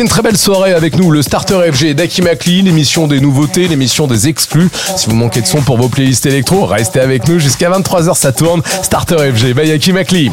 passé 0.00 0.02
une 0.02 0.08
très 0.08 0.22
belle 0.22 0.38
soirée 0.38 0.72
avec 0.72 0.96
nous, 0.96 1.10
le 1.10 1.22
Starter 1.22 1.60
FG 1.72 1.94
d'Aki 1.94 2.22
McLean, 2.22 2.64
l'émission 2.64 3.06
des 3.06 3.20
nouveautés, 3.20 3.68
l'émission 3.68 4.06
des 4.06 4.28
exclus. 4.28 4.68
Si 4.96 5.08
vous 5.08 5.14
manquez 5.14 5.40
de 5.42 5.46
son 5.46 5.60
pour 5.60 5.76
vos 5.76 5.88
playlists 5.88 6.26
électro, 6.26 6.64
restez 6.64 7.00
avec 7.00 7.28
nous 7.28 7.38
jusqu'à 7.38 7.70
23h, 7.70 8.14
ça 8.14 8.32
tourne. 8.32 8.62
Starter 8.82 9.16
FG 9.32 9.54
by 9.54 9.70
Aki 9.72 9.92
McLean. 9.92 10.32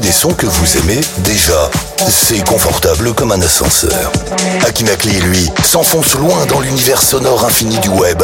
des 0.00 0.12
sons 0.12 0.32
que 0.32 0.46
vous 0.46 0.76
aimez, 0.78 1.00
déjà, 1.18 1.70
c'est 2.08 2.44
confortable 2.44 3.12
comme 3.14 3.32
un 3.32 3.40
ascenseur. 3.42 4.12
Akinakli, 4.66 5.20
lui, 5.20 5.50
s'enfonce 5.64 6.14
loin 6.14 6.46
dans 6.46 6.60
l'univers 6.60 7.02
sonore 7.02 7.44
infini 7.44 7.78
du 7.78 7.88
web 7.88 8.22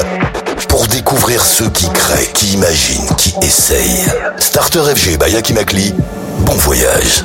pour 0.68 0.86
découvrir 0.86 1.44
ceux 1.44 1.68
qui 1.70 1.88
créent, 1.90 2.30
qui 2.32 2.54
imaginent, 2.54 3.08
qui 3.16 3.34
essayent. 3.42 4.06
Starter 4.38 4.82
FG 4.94 5.18
by 5.18 5.36
Akimakli, 5.36 5.94
bon 6.40 6.54
voyage. 6.54 7.24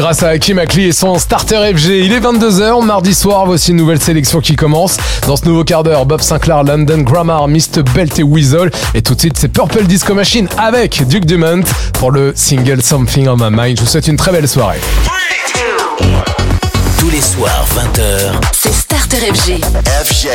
grâce 0.00 0.22
à 0.22 0.28
Hakim 0.28 0.58
Akli 0.58 0.86
et 0.86 0.92
son 0.92 1.18
starter 1.18 1.74
FG. 1.74 1.88
Il 1.88 2.12
est 2.14 2.20
22h, 2.20 2.82
mardi 2.86 3.12
soir, 3.12 3.44
voici 3.44 3.72
une 3.72 3.76
nouvelle 3.76 4.00
sélection 4.00 4.40
qui 4.40 4.56
commence. 4.56 4.96
Dans 5.26 5.36
ce 5.36 5.44
nouveau 5.44 5.62
quart 5.62 5.82
d'heure, 5.82 6.06
Bob 6.06 6.22
Sinclair, 6.22 6.64
London 6.64 7.02
Grammar, 7.02 7.48
Mr. 7.48 7.82
Belt 7.94 8.18
et 8.18 8.22
Weasel. 8.22 8.70
Et 8.94 9.02
tout 9.02 9.14
de 9.14 9.20
suite, 9.20 9.36
c'est 9.38 9.48
Purple 9.48 9.84
Disco 9.84 10.14
Machine 10.14 10.48
avec 10.56 11.06
Duke 11.06 11.26
Dumont 11.26 11.64
pour 11.98 12.12
le 12.12 12.32
single 12.34 12.80
Something 12.82 13.28
on 13.28 13.36
My 13.36 13.50
Mind. 13.50 13.76
Je 13.76 13.82
vous 13.82 13.88
souhaite 13.88 14.08
une 14.08 14.16
très 14.16 14.32
belle 14.32 14.48
soirée. 14.48 14.80
Tous 16.98 17.10
les 17.10 17.20
soirs, 17.20 17.66
20h, 17.76 18.40
c'est 18.52 18.72
Starter 18.72 19.18
FG. 19.18 19.60
FG. 20.04 20.28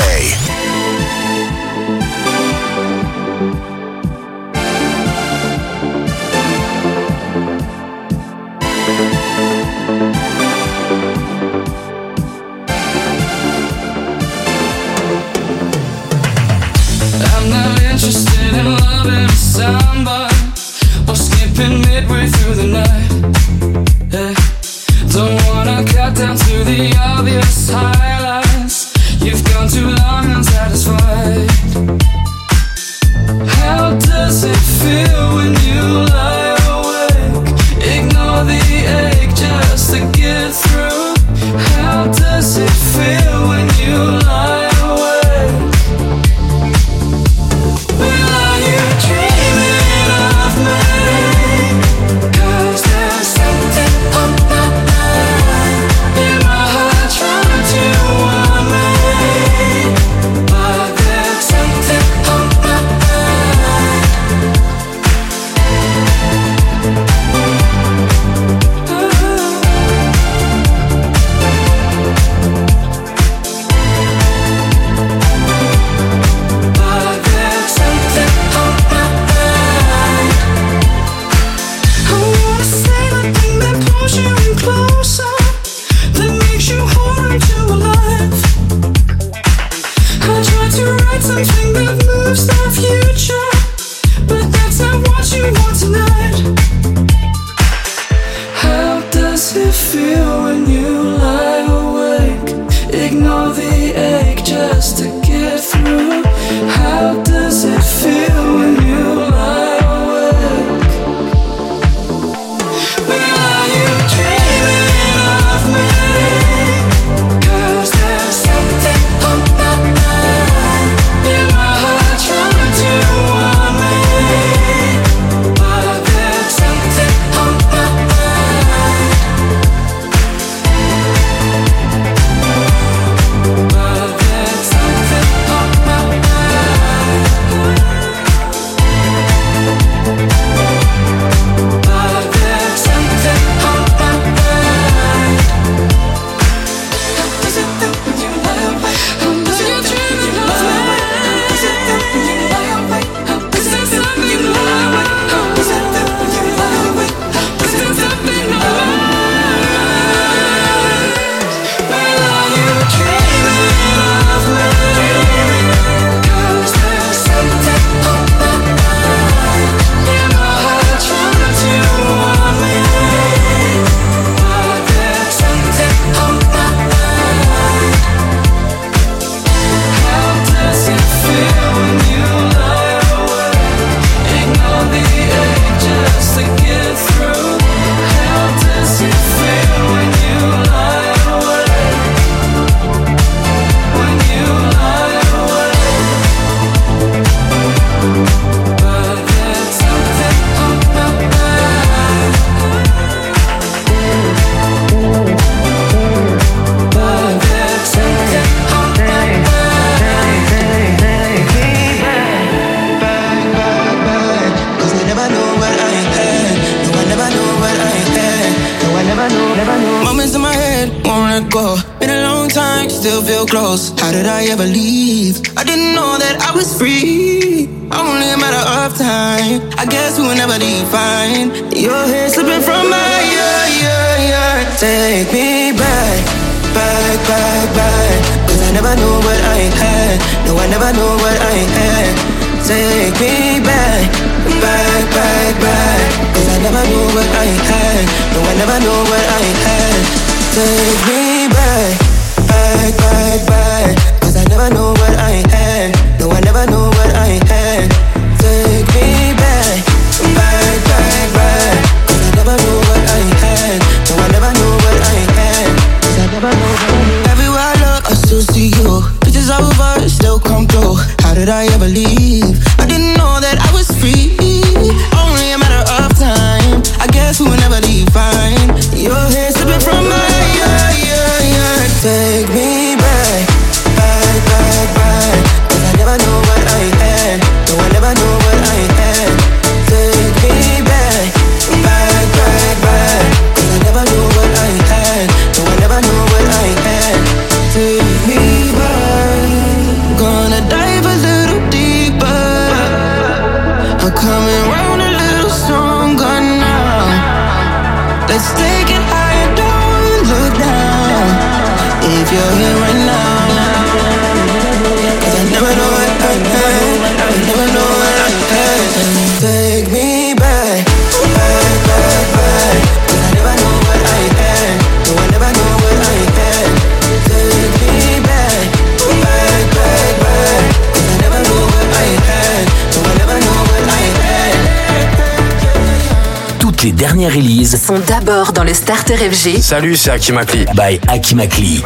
Ses 336.85 336.91
dernières 336.91 337.33
releases 337.33 337.83
sont 337.83 337.97
d'abord 337.97 338.53
dans 338.53 338.63
le 338.63 338.71
Starter 338.71 339.17
FG. 339.17 339.59
Salut, 339.59 339.95
c'est 339.95 340.11
Akimakli. 340.11 340.65
By 340.75 340.99
Akimakli. 341.07 341.81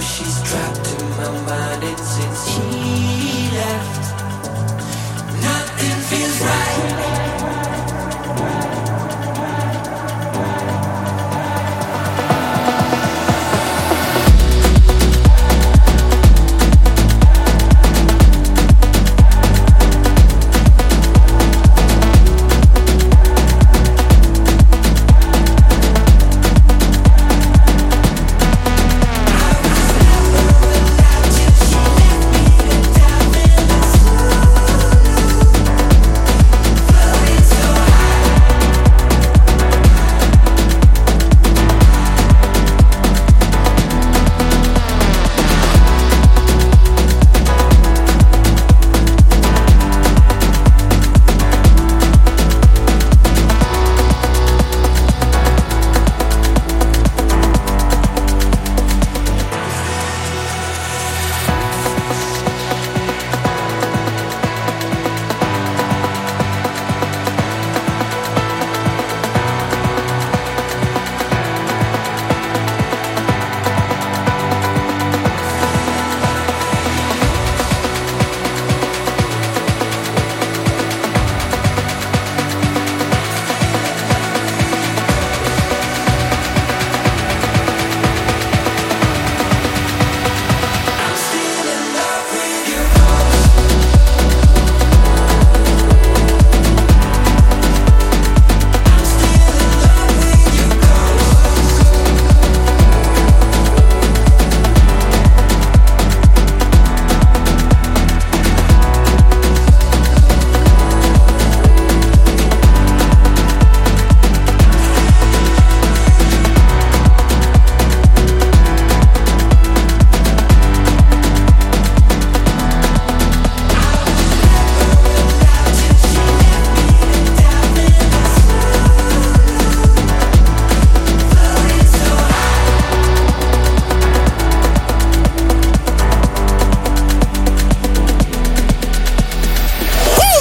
she's 0.00 0.42
trapped 0.42 0.86
in 0.86 1.10
my 1.10 1.30
mind. 1.48 1.98
Since 1.98 2.50
she 2.52 3.50
left. 3.56 4.05
He's 6.16 6.40
right. 6.40 6.75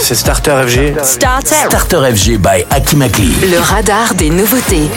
C'est 0.06 0.14
Starter 0.14 0.68
FG. 0.68 1.04
Starter. 1.04 1.56
Starter 1.66 2.14
FG 2.14 2.38
by 2.38 2.64
Akimakli. 2.70 3.34
Le 3.42 3.60
radar 3.60 4.14
des 4.14 4.30
nouveautés. 4.30 4.88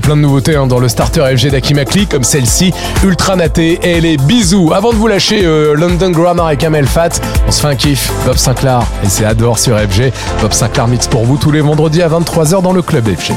Plein 0.00 0.16
de 0.16 0.22
nouveautés 0.22 0.56
hein, 0.56 0.66
dans 0.66 0.80
le 0.80 0.88
starter 0.88 1.20
FG 1.36 1.50
d'Akimakli, 1.50 2.06
comme 2.06 2.24
celle-ci, 2.24 2.72
ultra 3.04 3.36
natée 3.36 3.78
et 3.82 4.00
les 4.00 4.16
bisous. 4.16 4.72
Avant 4.74 4.90
de 4.90 4.96
vous 4.96 5.06
lâcher 5.06 5.44
euh, 5.44 5.74
London 5.74 6.10
Grammar 6.10 6.50
et 6.50 6.56
Kamel 6.56 6.86
Fat, 6.86 7.20
on 7.46 7.52
se 7.52 7.60
fait 7.60 7.68
un 7.68 7.76
kiff. 7.76 8.10
Bob 8.26 8.36
Sinclair, 8.36 8.80
et 9.04 9.08
c'est 9.08 9.24
Adore 9.24 9.58
sur 9.58 9.78
FG. 9.78 10.12
Bob 10.40 10.52
Sinclair 10.52 10.88
mix 10.88 11.06
pour 11.06 11.24
vous 11.24 11.36
tous 11.36 11.52
les 11.52 11.60
vendredis 11.60 12.02
à 12.02 12.08
23h 12.08 12.62
dans 12.62 12.72
le 12.72 12.82
club 12.82 13.04
FG. 13.04 13.34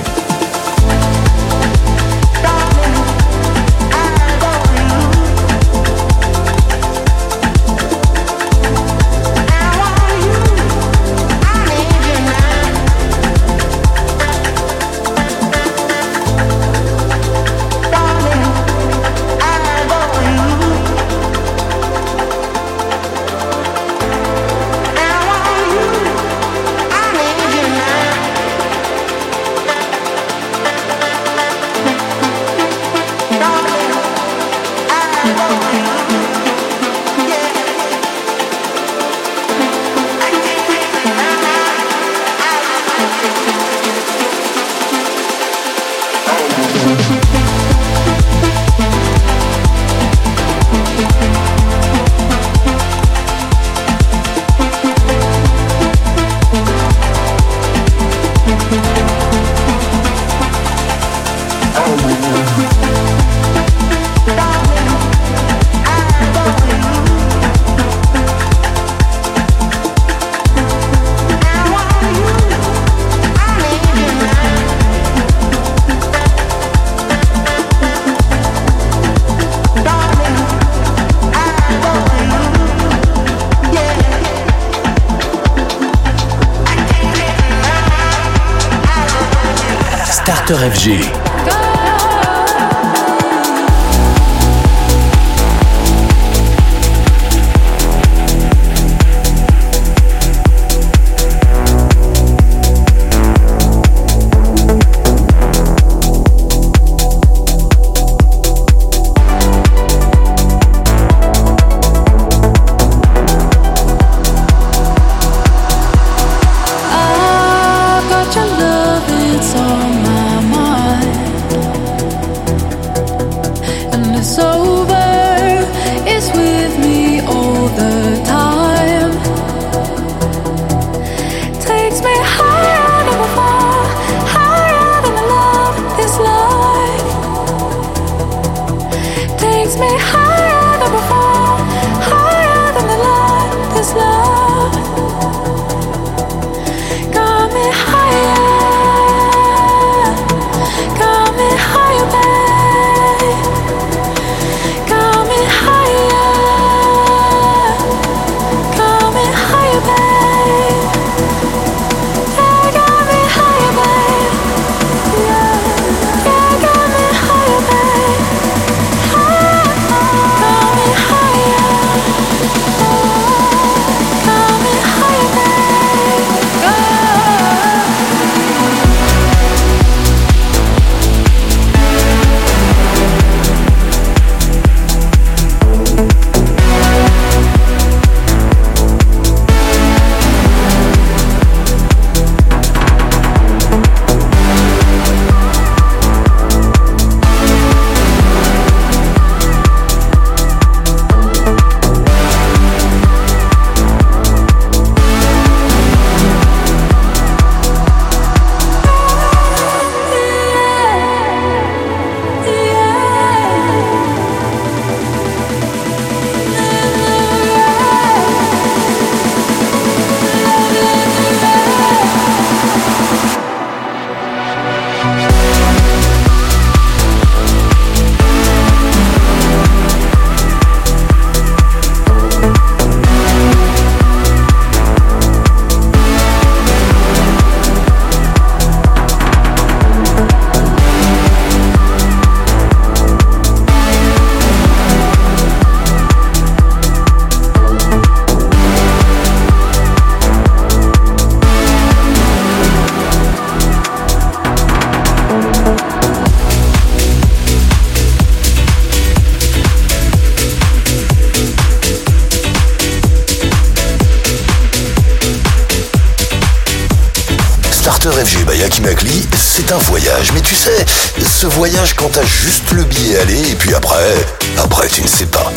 ce 271.23 271.47
voyage 271.47 271.93
quand 271.93 272.09
t'as 272.09 272.25
juste 272.25 272.71
le 272.71 272.83
billet 272.83 273.19
aller 273.19 273.51
et 273.51 273.55
puis 273.55 273.73
après, 273.75 274.15
après 274.57 274.87
tu 274.87 275.01
ne 275.01 275.07
sais 275.07 275.27
pas. 275.27 275.51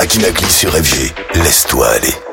Akinakli 0.00 0.50
sur 0.50 0.74
Évier, 0.76 1.12
laisse-toi 1.34 1.88
aller. 1.88 2.23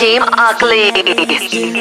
Team 0.00 0.22
Ugly. 0.32 1.79